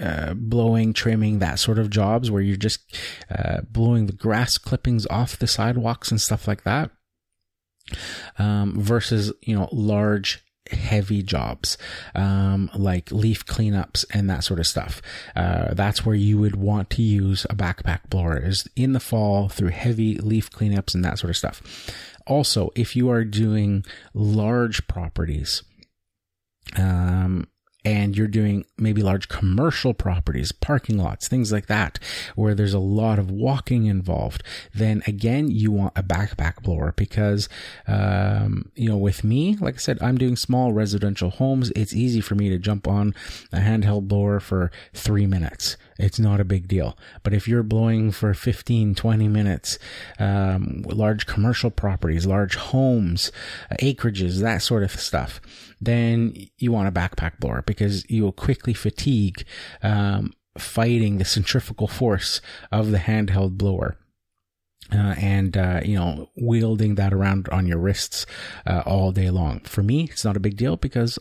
[0.00, 2.96] uh, blowing, trimming, that sort of jobs where you're just
[3.30, 6.90] uh, blowing the grass clippings off the sidewalks and stuff like that.
[8.38, 10.42] Um, versus you know large
[10.74, 11.78] heavy jobs,
[12.14, 15.00] um, like leaf cleanups and that sort of stuff.
[15.34, 19.48] Uh, that's where you would want to use a backpack blower is in the fall
[19.48, 21.90] through heavy leaf cleanups and that sort of stuff.
[22.26, 23.84] Also, if you are doing
[24.14, 25.62] large properties,
[26.76, 27.46] um,
[27.84, 31.98] and you're doing maybe large commercial properties, parking lots, things like that,
[32.34, 34.42] where there's a lot of walking involved,
[34.72, 37.48] then again, you want a backpack blower because,
[37.86, 41.70] um, you know, with me, like I said, I'm doing small residential homes.
[41.76, 43.14] It's easy for me to jump on
[43.52, 45.76] a handheld blower for three minutes.
[45.98, 46.96] It's not a big deal.
[47.22, 49.78] But if you're blowing for 15, 20 minutes,
[50.18, 53.30] um, large commercial properties, large homes,
[53.70, 55.40] uh, acreages, that sort of stuff,
[55.80, 59.44] then you want a backpack blower because you will quickly fatigue
[59.82, 62.40] um, fighting the centrifugal force
[62.72, 63.96] of the handheld blower.
[64.92, 68.26] Uh, and uh, you know wielding that around on your wrists
[68.66, 69.60] uh, all day long.
[69.60, 71.18] For me, it's not a big deal because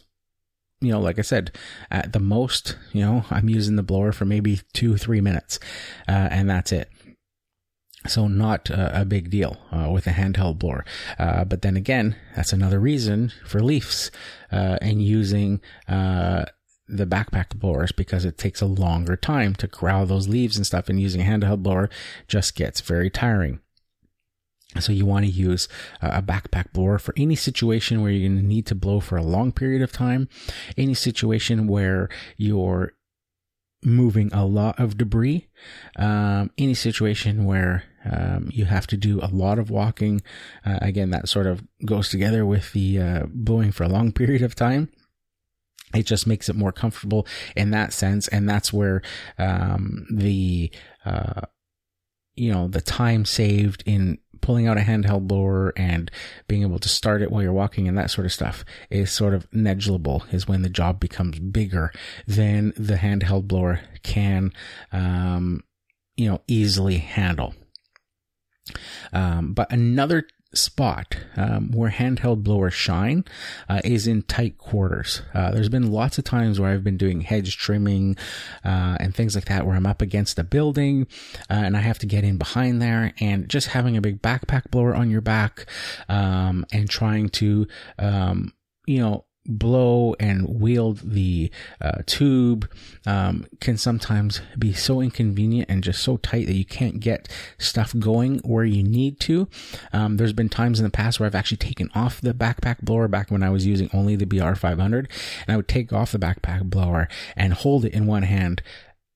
[0.84, 1.52] you know, like I said,
[1.90, 5.60] at the most, you know, I'm using the blower for maybe two, three minutes,
[6.08, 6.90] uh, and that's it.
[8.06, 10.84] So not uh, a big deal uh, with a handheld blower.
[11.18, 14.12] Uh, but then again, that's another reason for leafs
[14.52, 16.44] uh, and using uh,
[16.90, 20.90] the backpack blowers because it takes a longer time to corral those leaves and stuff.
[20.90, 21.90] And using a handheld blower
[22.28, 23.62] just gets very tiring.
[24.80, 25.68] So you want to use
[26.02, 29.24] a backpack blower for any situation where you're going to need to blow for a
[29.24, 30.28] long period of time,
[30.78, 32.94] any situation where you're
[33.86, 35.48] moving a lot of debris,
[35.98, 40.22] um, any situation where um, you have to do a lot of walking.
[40.66, 44.42] Uh, again, that sort of goes together with the uh, blowing for a long period
[44.42, 44.90] of time
[45.94, 49.02] it just makes it more comfortable in that sense and that's where
[49.38, 50.72] um, the
[51.06, 51.42] uh,
[52.36, 56.12] you know the time saved in pulling out a handheld blower and
[56.50, 59.34] being able to start it while you're walking and that sort of stuff is sort
[59.34, 61.94] of negligible is when the job becomes bigger
[62.28, 64.52] than the handheld blower can,
[64.92, 65.64] um,
[66.18, 67.56] you know, easily handle.
[69.14, 73.26] Um, but another spot um, where handheld blowers shine
[73.70, 75.22] uh, is in tight quarters.
[75.34, 78.18] Uh, there's been lots of times where I've been doing hedge trimming
[78.64, 81.08] uh, and things like that, where I'm up against a building
[81.50, 84.72] uh, and I have to get in behind there, and just having a big backpack
[84.72, 85.66] blower on your back
[86.10, 87.68] um, and trying to,
[88.00, 88.54] um,
[88.86, 91.52] you know, blow and wield the
[91.82, 92.70] uh, tube
[93.06, 97.28] um, can sometimes be so inconvenient and just so tight that you can't get
[97.58, 99.48] stuff going where you need to.
[99.92, 103.08] Um, there's been times in the past where I've actually taken off the backpack blower
[103.08, 105.10] back when I was using only the BR500 and
[105.50, 108.62] I would take off the backpack blower and hold it in one hand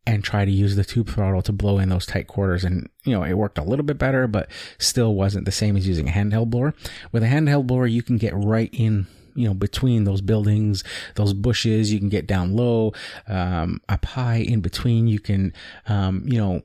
[0.05, 2.63] and try to use the tube throttle to blow in those tight quarters.
[2.63, 5.85] And, you know, it worked a little bit better, but still wasn't the same as
[5.85, 6.73] using a handheld blower.
[7.11, 10.83] With a handheld blower, you can get right in you know, between those buildings,
[11.15, 11.93] those bushes.
[11.93, 12.93] You can get down low,
[13.27, 15.07] um, up high, in between.
[15.07, 15.53] You can,
[15.87, 16.63] um, you know,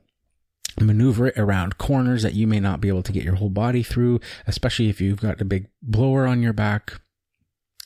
[0.81, 3.83] maneuver it around corners that you may not be able to get your whole body
[3.83, 6.99] through, especially if you've got a big blower on your back.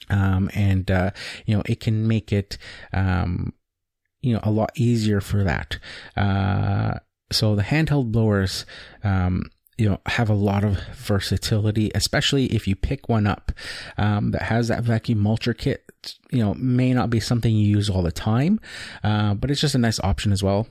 [0.09, 1.11] Um, and, uh,
[1.45, 2.57] you know, it can make it,
[2.93, 3.53] um,
[4.21, 5.79] you know, a lot easier for that.
[6.15, 8.65] Uh, so the handheld blowers,
[9.03, 13.51] um, you know have a lot of versatility especially if you pick one up
[13.97, 15.83] um, that has that vacuum mulcher kit.
[16.31, 18.59] You know may not be something you use all the time
[19.03, 20.67] uh, but it's just a nice option as well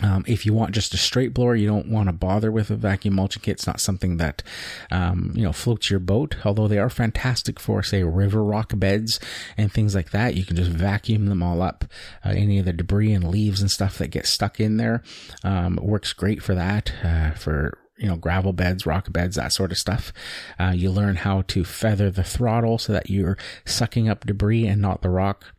[0.00, 2.76] um, if you want just a straight blower, you don't want to bother with a
[2.76, 3.52] vacuum mulching kit.
[3.52, 4.42] It's not something that,
[4.90, 6.36] um, you know, floats your boat.
[6.46, 9.20] Although they are fantastic for, say, river rock beds
[9.56, 10.34] and things like that.
[10.34, 11.84] You can just vacuum them all up.
[12.24, 15.02] Uh, any of the debris and leaves and stuff that get stuck in there,
[15.44, 16.92] um, works great for that.
[17.04, 20.12] Uh, for you know, gravel beds, rock beds, that sort of stuff.
[20.58, 24.80] Uh, you learn how to feather the throttle so that you're sucking up debris and
[24.80, 25.52] not the rock.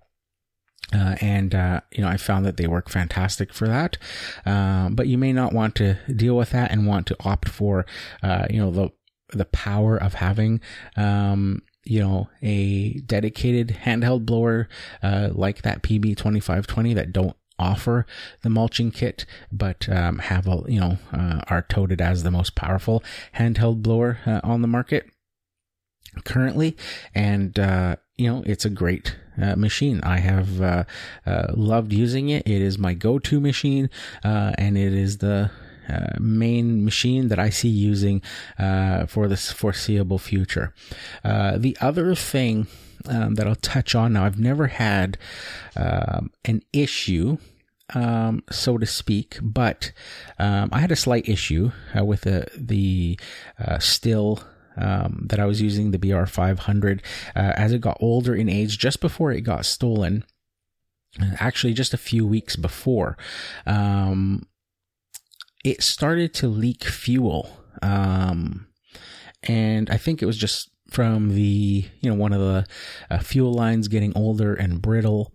[0.91, 3.97] Uh, and uh, you know I found that they work fantastic for that,
[4.45, 7.85] uh, but you may not want to deal with that and want to opt for
[8.21, 8.89] uh, you know the
[9.31, 10.61] the power of having
[10.95, 14.67] um, you know a dedicated handheld blower
[15.01, 18.05] uh, like that PB twenty five twenty that don't offer
[18.41, 20.97] the mulching kit, but um, have a you know
[21.47, 23.03] are touted as the most powerful
[23.37, 25.09] handheld blower on the market
[26.23, 26.77] currently,
[27.15, 27.57] and
[28.17, 29.99] you know it's a great uh, machine.
[30.03, 30.83] I have uh,
[31.25, 32.47] uh, loved using it.
[32.47, 33.89] It is my go-to machine,
[34.23, 35.51] uh, and it is the
[35.89, 38.21] uh, main machine that I see using
[38.57, 40.73] uh, for this foreseeable future.
[41.23, 42.67] The other thing
[43.07, 45.17] um, that I'll touch on now, I've never had
[45.75, 47.37] um, an issue.
[47.93, 49.91] Um, so to speak, but
[50.39, 53.19] um, I had a slight issue uh, with the the
[53.59, 54.41] uh, Stihl
[54.77, 56.99] um, that I was using the BR500
[57.35, 60.23] uh, as it got older in age, just before it got stolen.
[61.39, 63.17] Actually, just a few weeks before,
[63.67, 64.47] um,
[65.63, 67.57] it started to leak fuel.
[67.81, 68.67] Um,
[69.43, 72.65] and I think it was just from the, you know, one of the
[73.11, 75.33] uh, fuel lines getting older and brittle.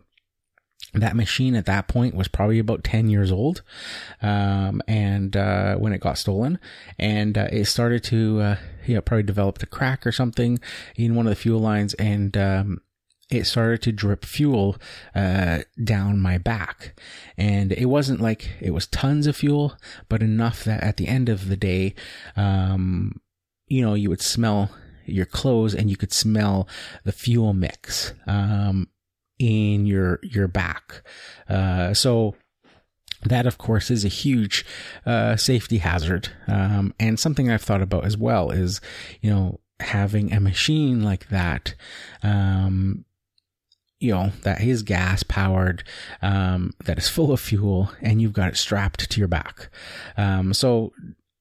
[0.95, 3.63] That machine at that point was probably about 10 years old.
[4.23, 6.59] Um, and, uh, when it got stolen
[6.99, 10.59] and, uh, it started to, uh, you know, probably developed a crack or something
[10.97, 12.81] in one of the fuel lines and, um,
[13.31, 14.77] it started to drip fuel
[15.15, 16.99] uh, down my back.
[17.37, 19.77] And it wasn't like it was tons of fuel,
[20.09, 21.95] but enough that at the end of the day,
[22.37, 23.21] um,
[23.67, 24.71] you know, you would smell
[25.05, 26.69] your clothes and you could smell
[27.05, 28.89] the fuel mix um,
[29.39, 31.03] in your your back.
[31.49, 32.35] Uh, so
[33.25, 34.65] that, of course, is a huge
[35.05, 38.81] uh, safety hazard, um, and something I've thought about as well is,
[39.21, 41.75] you know, having a machine like that
[42.23, 43.05] um,
[44.01, 45.83] you know, that is gas powered,
[46.23, 49.71] um, that is full of fuel and you've got it strapped to your back.
[50.17, 50.93] Um, so,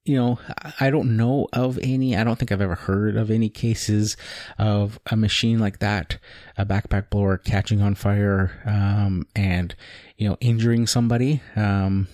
[0.07, 0.39] you know,
[0.79, 4.15] I don't know of any, I don't think I've ever heard of any cases
[4.57, 6.17] of a machine like that,
[6.57, 9.75] a backpack blower catching on fire, um, and,
[10.15, 11.41] you know, injuring somebody.
[11.57, 12.07] Um,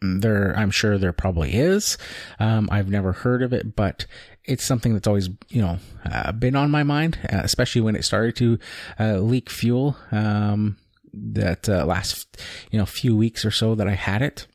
[0.00, 1.98] there, I'm sure there probably is.
[2.38, 4.06] Um, I've never heard of it, but
[4.44, 8.04] it's something that's always, you know, uh, been on my mind, uh, especially when it
[8.04, 8.58] started to
[9.00, 9.96] uh, leak fuel.
[10.12, 10.76] Um,
[11.14, 12.40] that uh, last,
[12.70, 14.46] you know, few weeks or so that I had it,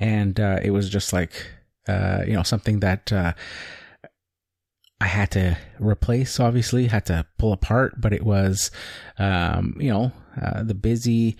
[0.00, 1.32] and uh, it was just like,
[1.88, 6.38] uh, you know, something that I had to replace.
[6.38, 8.70] Obviously, had to pull apart, but it was,
[9.18, 10.12] um, you know,
[10.62, 11.36] the busy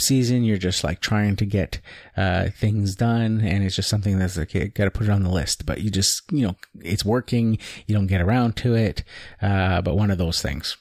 [0.00, 1.80] season, you're just like trying to get
[2.16, 5.22] uh, things done, and it's just something that's like you got to put it on
[5.22, 5.66] the list.
[5.66, 9.04] But you just you know it's working, you don't get around to it.
[9.40, 10.76] Uh, but one of those things.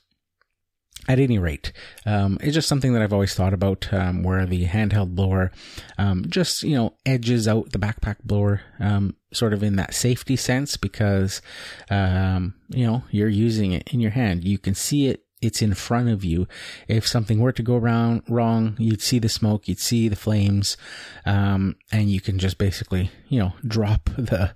[1.10, 1.72] At any rate,
[2.06, 5.52] um, it's just something that I've always thought about, um, where the handheld blower
[5.98, 10.36] um, just you know edges out the backpack blower, um, sort of in that safety
[10.36, 11.42] sense, because
[11.90, 15.74] um, you know you're using it in your hand, you can see it it's in
[15.74, 16.48] front of you.
[16.88, 20.78] If something were to go wrong, you'd see the smoke, you'd see the flames,
[21.26, 24.54] um, and you can just basically, you know, drop the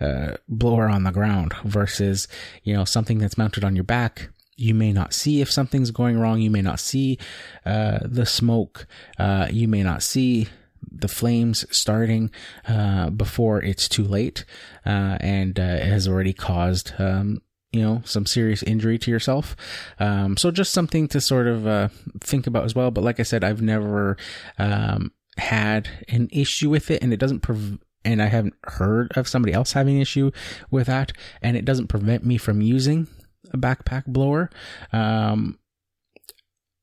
[0.00, 2.26] uh, blower on the ground versus,
[2.62, 4.28] you know, something that's mounted on your back.
[4.56, 6.40] You may not see if something's going wrong.
[6.40, 7.18] You may not see
[7.64, 8.86] uh, the smoke.
[9.18, 10.48] Uh, you may not see
[10.90, 12.30] the flames starting
[12.68, 14.44] uh, before it's too late,
[14.86, 17.40] uh, and uh, it has already caused um,
[17.74, 19.56] you know some serious injury to yourself
[19.98, 21.88] um, so just something to sort of uh,
[22.20, 24.16] think about as well but like i said i've never
[24.58, 29.26] um, had an issue with it and it doesn't prov- and i haven't heard of
[29.26, 30.30] somebody else having an issue
[30.70, 33.08] with that and it doesn't prevent me from using
[33.52, 34.50] a backpack blower
[34.92, 35.58] um,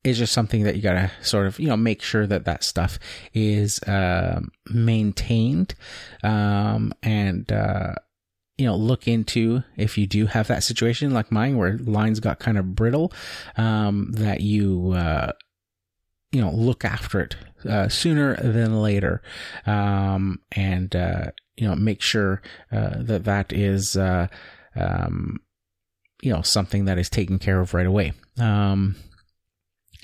[0.04, 2.98] it's just something that you gotta sort of you know make sure that that stuff
[3.32, 4.40] is uh,
[4.70, 5.74] maintained
[6.22, 7.94] um, and uh,
[8.58, 12.38] you know, look into if you do have that situation like mine where lines got
[12.38, 13.12] kind of brittle,
[13.56, 15.32] um, that you, uh,
[16.30, 17.36] you know, look after it,
[17.68, 19.20] uh, sooner than later.
[19.66, 22.40] Um, and, uh, you know, make sure,
[22.70, 24.28] uh, that that is, uh,
[24.76, 25.40] um,
[26.22, 28.12] you know, something that is taken care of right away.
[28.38, 28.96] Um,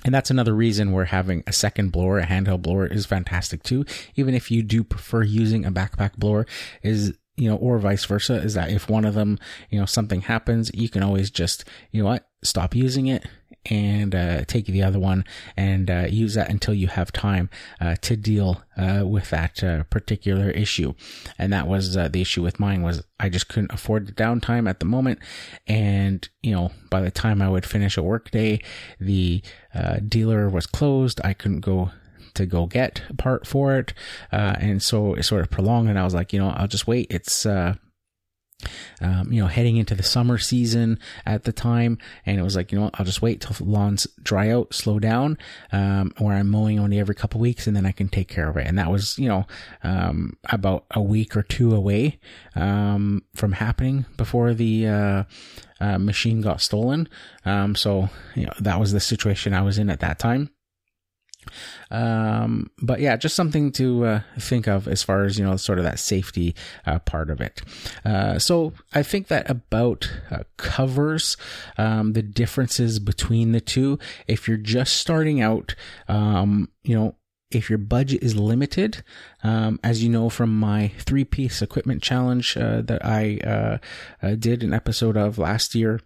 [0.04, 3.84] and that's another reason we're having a second blower, a handheld blower is fantastic too.
[4.16, 6.46] Even if you do prefer using a backpack blower,
[6.82, 9.38] is you know, or vice versa, is that if one of them,
[9.70, 13.24] you know, something happens, you can always just, you know what, stop using it
[13.68, 15.24] and uh, take the other one
[15.56, 17.50] and uh, use that until you have time
[17.80, 20.94] uh, to deal uh, with that uh, particular issue.
[21.38, 24.68] And that was uh, the issue with mine was I just couldn't afford the downtime
[24.68, 25.18] at the moment.
[25.66, 28.60] And you know, by the time I would finish a work day,
[29.00, 29.42] the
[30.06, 31.20] dealer was closed.
[31.24, 31.90] I couldn't go
[32.34, 33.92] to go get a part for it.
[34.32, 36.86] Uh, and so it sort of prolonged and I was like, you know, I'll just
[36.86, 37.08] wait.
[37.10, 37.74] It's, uh,
[39.00, 41.98] um, you know, heading into the summer season at the time.
[42.26, 44.98] And it was like, you know what, I'll just wait till lawns dry out, slow
[44.98, 45.38] down,
[45.72, 48.56] um, where I'm mowing only every couple weeks and then I can take care of
[48.56, 48.66] it.
[48.66, 49.46] And that was, you know,
[49.82, 52.18] um, about a week or two away,
[52.54, 55.24] um, from happening before the, uh,
[55.80, 57.08] uh, machine got stolen.
[57.44, 60.50] Um, so, you know, that was the situation I was in at that time.
[61.90, 65.78] Um, but yeah, just something to uh, think of as far as you know, sort
[65.78, 66.54] of that safety
[66.86, 67.62] uh, part of it.
[68.04, 71.36] Uh, so I think that about uh, covers
[71.76, 73.98] um, the differences between the two.
[74.26, 75.74] If you're just starting out,
[76.08, 77.14] um, you know,
[77.50, 79.02] if your budget is limited,
[79.42, 83.78] um, as you know from my three piece equipment challenge uh, that I uh,
[84.22, 86.00] uh, did an episode of last year,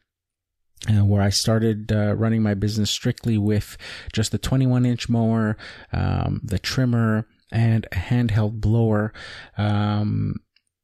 [0.90, 3.76] uh, where I started uh, running my business strictly with
[4.12, 5.56] just the 21 inch mower,
[5.92, 9.12] um, the trimmer, and a handheld blower.
[9.56, 10.36] Um,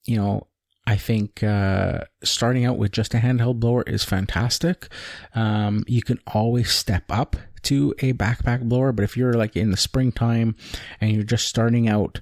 [0.04, 0.46] you know,
[0.86, 4.88] I think uh, starting out with just a handheld blower is fantastic.
[5.34, 9.70] Um, you can always step up to a backpack blower, but if you're like in
[9.70, 10.56] the springtime
[11.00, 12.20] and you're just starting out,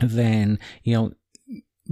[0.00, 1.12] then you know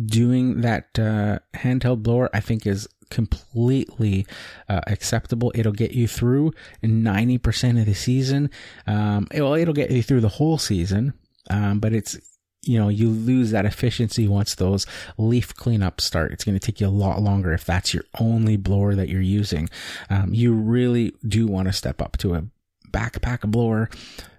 [0.05, 4.27] doing that uh, handheld blower I think is completely
[4.69, 5.53] uh, acceptable.
[5.55, 6.53] It'll get you through
[6.83, 8.51] 90% of the season.
[8.87, 11.15] Um, it, well, it'll get you through the whole season,
[11.49, 12.19] um, but it's
[12.67, 14.87] you know, you lose that efficiency once those
[15.19, 16.33] leaf cleanups start.
[16.33, 19.21] It's going to take you a lot longer if that's your only blower that you're
[19.21, 19.69] using.
[20.09, 22.45] Um, you really do want to step up to a
[22.91, 23.91] backpack blower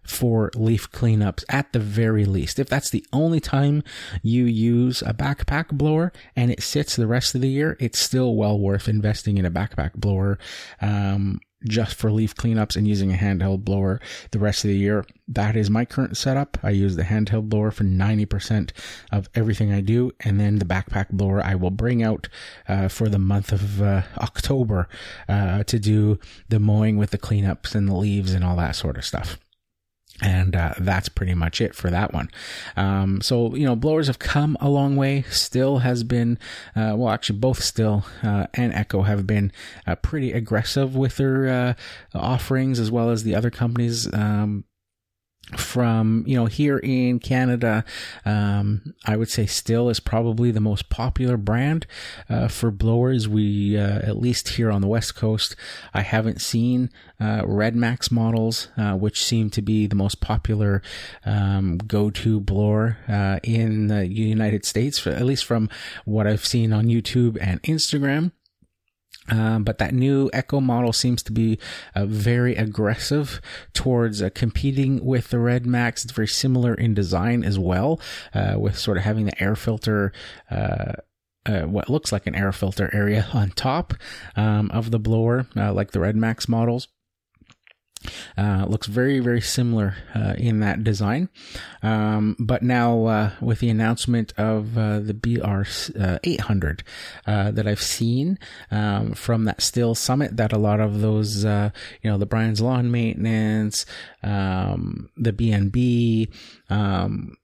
[0.05, 2.59] for leaf cleanups at the very least.
[2.59, 3.83] If that's the only time
[4.21, 8.35] you use a backpack blower and it sits the rest of the year, it's still
[8.35, 10.37] well worth investing in a backpack blower.
[10.81, 13.99] Um, just for leaf cleanups and using a handheld blower
[14.31, 15.05] the rest of the year.
[15.27, 16.57] That is my current setup.
[16.63, 18.71] I use the handheld blower for 90%
[19.11, 20.11] of everything I do.
[20.19, 22.27] And then the backpack blower I will bring out
[22.67, 24.87] uh, for the month of uh, October
[25.27, 28.97] uh, to do the mowing with the cleanups and the leaves and all that sort
[28.97, 29.37] of stuff
[30.21, 32.29] and uh, that's pretty much it for that one.
[32.77, 35.23] Um, so you know, blowers have come a long way.
[35.29, 36.39] Stihl has been,
[36.75, 39.51] uh, well, actually, both Stihl uh, and Echo have been
[39.85, 41.73] uh, pretty aggressive with their uh,
[42.13, 44.11] offerings, as well as the other companies.
[44.13, 44.63] Um,
[45.55, 47.85] from you know here in Canada,
[48.25, 51.85] um, I would say Stihl is probably the most popular brand
[52.29, 53.27] uh, for blowers.
[53.27, 55.55] We uh, at least here on the West Coast,
[55.93, 56.89] I haven't seen
[57.19, 60.81] uh, RedMax models, uh, which seem to be the most popular
[61.25, 65.69] um, go-to blower uh, in the United States, at least from
[66.05, 68.31] what I've seen on YouTube and Instagram.
[69.29, 71.59] Um, but that new Echo model seems to be
[71.95, 73.41] uh, very aggressive
[73.73, 76.03] towards uh, competing with the RedMax.
[76.03, 77.99] It's very similar in design as well,
[78.33, 80.11] uh, with sort of having the air filter.
[80.49, 80.93] Uh,
[81.47, 83.93] uh, what looks like an air filter area on top
[84.35, 86.87] um, of the blower, uh, like the RedMax models.
[88.37, 91.29] Uh, looks very, very similar uh, in that design.
[91.83, 95.63] Um, but now, uh, with the announcement of uh, the BR
[95.99, 96.83] uh, 800
[97.25, 98.39] uh, that I've seen
[98.71, 101.71] um, from that Stihl Summit, that a lot of those, you
[102.03, 103.85] know, the Brian's Lawn Maintenance,
[104.23, 106.31] um, the BNB,
[106.69, 107.37] um,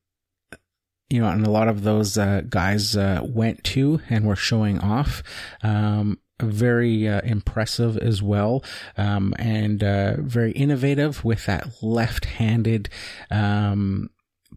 [1.09, 2.18] you know, and a lot of those
[2.49, 5.22] guys went to and were showing off.
[5.62, 8.64] Um, very uh, impressive as well,
[8.98, 12.89] um, and uh, very innovative with that left-handed
[13.30, 14.10] um,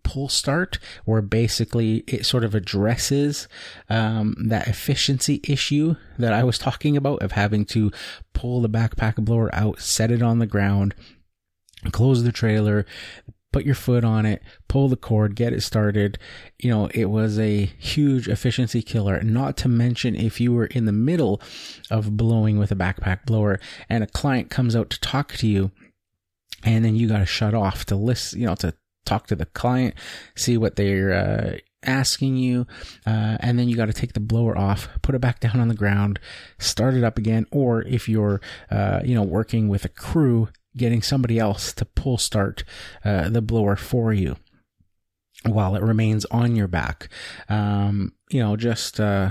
[0.03, 3.49] pull start, where basically it sort of addresses
[3.89, 7.91] um, that efficiency issue that I was talking about of having to
[8.33, 10.95] pull the backpack blower out, set it on the ground,
[11.91, 12.87] close the trailer,
[13.55, 16.19] put your foot on it, pull the cord, get it started.
[16.59, 19.23] You know, it was a huge efficiency killer.
[19.23, 21.41] Not to mention if you were in the middle
[21.89, 25.71] of blowing with a backpack blower and a client comes out to talk to you
[26.65, 28.75] and then you got to shut off to listen, you know, to
[29.05, 29.95] talk to the client,
[30.35, 32.67] see what they're, uh, asking you,
[33.07, 35.69] uh, and then you got to take the blower off, put it back down on
[35.69, 36.19] the ground,
[36.59, 37.47] start it up again.
[37.53, 42.19] Or if you're, uh, you know, working with a crew, getting somebody else to pull
[42.19, 42.65] start
[43.05, 44.37] uh, the blower for you
[45.45, 47.09] while it remains on your back.
[47.49, 49.31] Um, you know, just uh,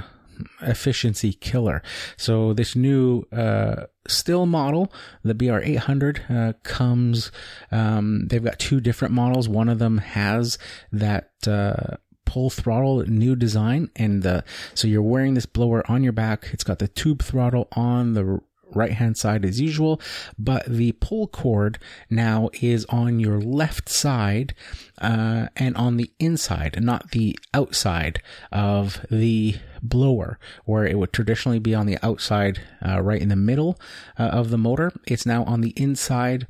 [0.62, 1.82] efficiency killer.
[2.18, 4.92] So this new uh, Stihl model,
[5.24, 7.32] the BR800, uh, comes.
[7.72, 9.48] Um, they've got two different models.
[9.48, 10.58] One of them has
[10.92, 16.14] that uh, pull throttle new design and the so you're wearing this blower on your
[16.14, 18.40] back it's got the tube throttle on the
[18.76, 20.00] right hand side as usual,
[20.38, 24.54] but the pull cord now is on your left side
[25.00, 28.22] uh, and on the inside, not the outside
[28.52, 33.36] of the blower, where it would traditionally be on the outside, uh, right in the
[33.36, 33.80] middle
[34.18, 34.92] uh, of the motor.
[35.06, 36.48] It's now on the inside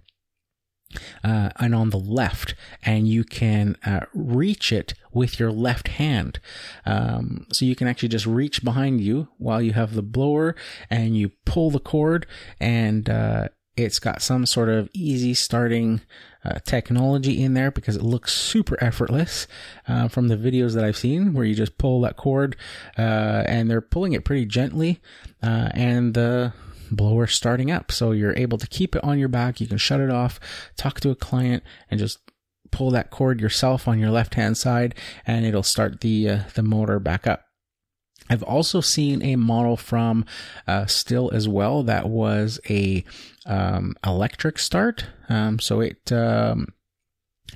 [1.24, 6.40] uh, and on the left, and you can uh, reach it with your left hand.
[6.86, 10.56] Um, so you can actually just reach behind you while you have the blower,
[10.90, 12.26] and you pull the cord,
[12.60, 16.02] and uh, it's got some sort of easy starting
[16.46, 19.48] uh, technology in there because it looks super effortless
[19.88, 22.56] uh, from the videos that I've seen where you just pull that cord
[22.98, 25.00] uh, and they're pulling it pretty gently
[25.42, 26.54] and the
[26.96, 27.92] blower starting up.
[27.92, 29.60] So you're able to keep it on your back.
[29.60, 30.40] You can shut it off,
[30.78, 32.20] talk to a client and just
[32.72, 34.96] pull that cord yourself on your left hand side
[35.28, 37.46] and it'll start the, uh, the motor back up.
[38.30, 40.26] I've also seen a model from
[40.68, 43.04] uh, Stihl as well that was a
[43.46, 45.06] um, electric start.
[45.30, 46.68] Um, so it um,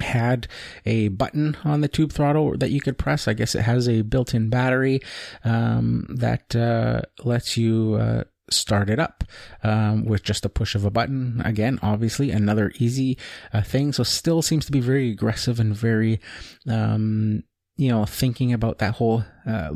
[0.01, 0.47] had
[0.85, 3.27] a button on the tube throttle that you could press.
[3.27, 5.01] I guess it has a built-in battery
[5.43, 7.95] um, that uh, lets you.
[7.95, 9.23] Uh, start it up
[9.63, 11.41] um, with just a push of a button.
[11.43, 13.17] Again, obviously, another easy
[13.53, 13.93] uh, thing.
[13.93, 16.19] So, Stihl seems to be very aggressive and very,
[16.69, 17.43] um,
[17.75, 19.71] you know, thinking about that whole uh,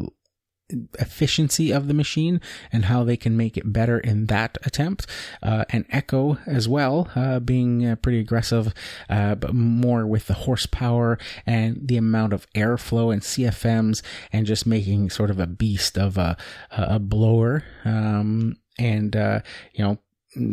[1.00, 2.42] efficiency of the machine
[2.72, 5.08] and how they can make it better in that attempt.
[5.42, 8.74] Uh, and Echo as well, uh, being uh, pretty aggressive,
[9.10, 14.02] uh, but more with the horsepower and the amount of airflow and CFMs
[14.32, 16.38] and just making sort of a beast of a,
[16.72, 17.64] a blower.
[17.86, 19.42] Um, and, uh,
[19.74, 19.98] you know,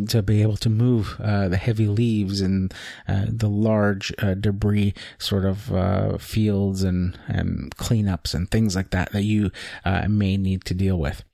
[0.09, 2.74] to be able to move uh, the heavy leaves and
[3.07, 8.91] uh, the large uh, debris sort of uh, fields and, and cleanups and things like
[8.91, 9.51] that that you
[9.85, 11.24] uh, may need to deal with.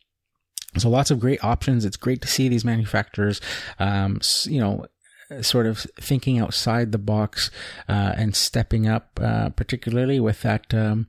[0.77, 1.85] So lots of great options.
[1.85, 3.41] It's great to see these manufacturers,
[3.79, 4.87] um, you know,
[5.43, 7.51] sort of thinking outside the box
[7.89, 11.07] uh, and stepping up, uh, particularly with that um,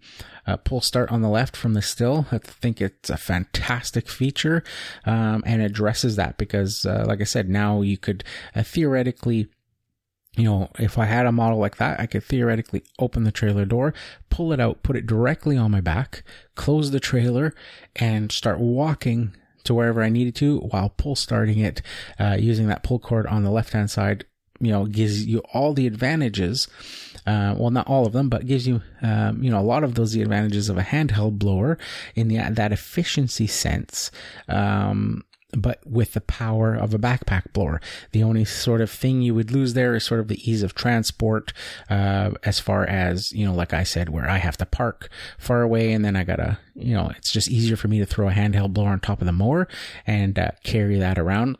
[0.48, 2.28] uh, pull start on the left from the Stihl.
[2.32, 4.64] I think it's a fantastic feature
[5.06, 8.24] um, and addresses that because, uh, like I said, now you could
[8.56, 9.48] uh, theoretically
[10.38, 13.64] you know, if I had a model like that, I could theoretically open the trailer
[13.64, 13.94] door,
[14.30, 16.24] pull it out, put it directly on my back,
[16.56, 17.54] close the trailer,
[17.96, 19.34] and start walking
[19.66, 21.82] to wherever I needed to while pull starting it
[22.20, 24.26] uh, using that pull cord on the left hand side.
[24.60, 26.70] You know, gives you all the advantages.
[27.28, 29.96] Uh, well, not all of them, but gives you, um, you know, a lot of
[29.96, 31.78] those the advantages of a handheld blower
[32.16, 34.12] in the that efficiency sense.
[34.48, 35.26] Um,
[35.56, 37.82] but with the power of a backpack blower.
[38.12, 40.76] The only sort of thing you would lose there is sort of the ease of
[40.76, 41.54] transport,
[41.90, 45.62] uh, as far as, you know, like I said, where I have to park far
[45.62, 48.34] away and then I gotta, you know, it's just easier for me to throw a
[48.34, 49.68] handheld blower on top of the mower
[50.06, 51.58] and uh, carry that around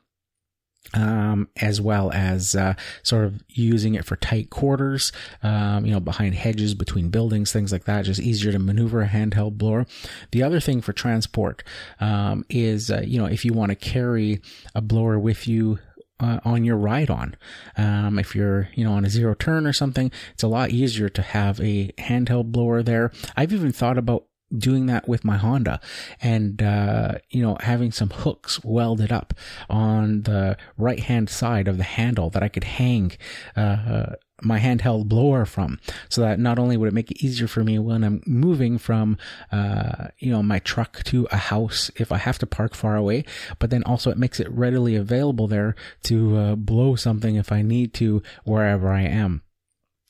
[0.94, 5.12] um, as well as uh, sort of using it for tight quarters,
[5.44, 8.06] um, you know, behind hedges, between buildings, things like that.
[8.06, 9.86] Just easier to maneuver a handheld blower.
[10.32, 11.64] The other thing for transport
[12.00, 14.42] um, is, uh, you know, if you want to carry
[14.74, 15.80] a blower with you
[16.20, 17.36] uh, on your ride on.
[17.78, 21.10] Um, if you're, you know, on a zero turn or something, it's a lot easier
[21.10, 23.12] to have a handheld blower there.
[23.36, 24.26] I've even thought about
[24.56, 25.80] doing that with my Honda
[26.22, 29.34] and, uh, you know, having some hooks welded up
[29.70, 33.12] on the right hand side of the handle that I could hang,
[33.56, 35.80] uh, my handheld blower from
[36.10, 39.18] so that not only would it make it easier for me when I'm moving from,
[39.52, 43.24] uh, you know, my truck to a house if I have to park far away,
[43.60, 47.62] but then also it makes it readily available there to uh, blow something if I
[47.62, 49.42] need to wherever I am.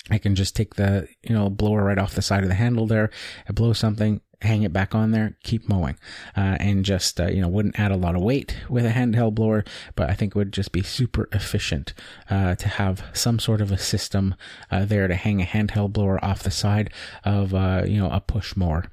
[0.10, 2.86] I can just take the, you know, blower right off the side of the handle
[2.86, 3.10] there,
[3.50, 5.98] I blow something, hang it back on there, keep mowing,
[6.36, 9.36] uh, and just uh, you know wouldn't add a lot of weight with a handheld
[9.36, 9.64] blower,
[9.96, 11.94] but I think it would just be super efficient
[12.30, 14.36] uh, to have some sort of a system
[14.72, 16.92] uh, there to hang a handheld blower off the side
[17.24, 18.86] of uh, you know a push mower.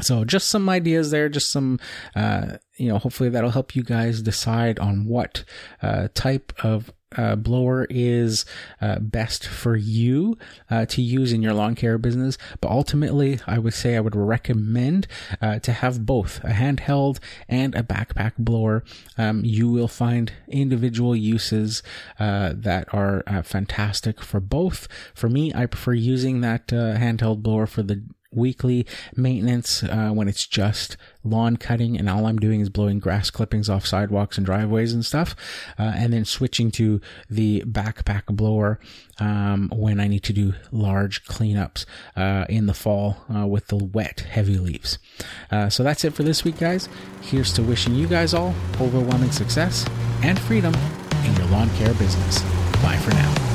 [0.00, 1.78] So just some ideas there, just some,
[2.16, 5.44] uh, you know, hopefully that'll help you guys decide on what
[6.14, 8.44] type of uh, blower is
[8.80, 10.38] uh, best for you
[10.70, 12.38] uh, to use in your lawn care business.
[12.60, 15.06] But ultimately, I would say I would recommend
[15.40, 18.84] uh, to have both a handheld and a backpack blower.
[19.18, 21.82] Um, you will find individual uses
[22.18, 24.86] uh, that are uh, fantastic for both.
[25.14, 28.02] For me, I prefer using that handheld blower for the
[28.32, 33.30] weekly maintenance uh, when it's just lawn cutting and all I'm doing is blowing grass
[33.30, 35.36] clippings off sidewalks and driveways and stuff,
[35.78, 38.78] uh, and then switching to the backpack blower
[39.18, 41.84] um, when I need to do large cleanups
[42.16, 44.98] uh, in the fall uh, with the wet, heavy leaves.
[45.50, 46.88] Uh, so that's it for this week, guys.
[47.22, 49.86] Here's to wishing you guys all overwhelming success
[50.22, 50.74] and freedom
[51.24, 52.42] in your lawn care business.
[52.82, 53.49] Bye for now.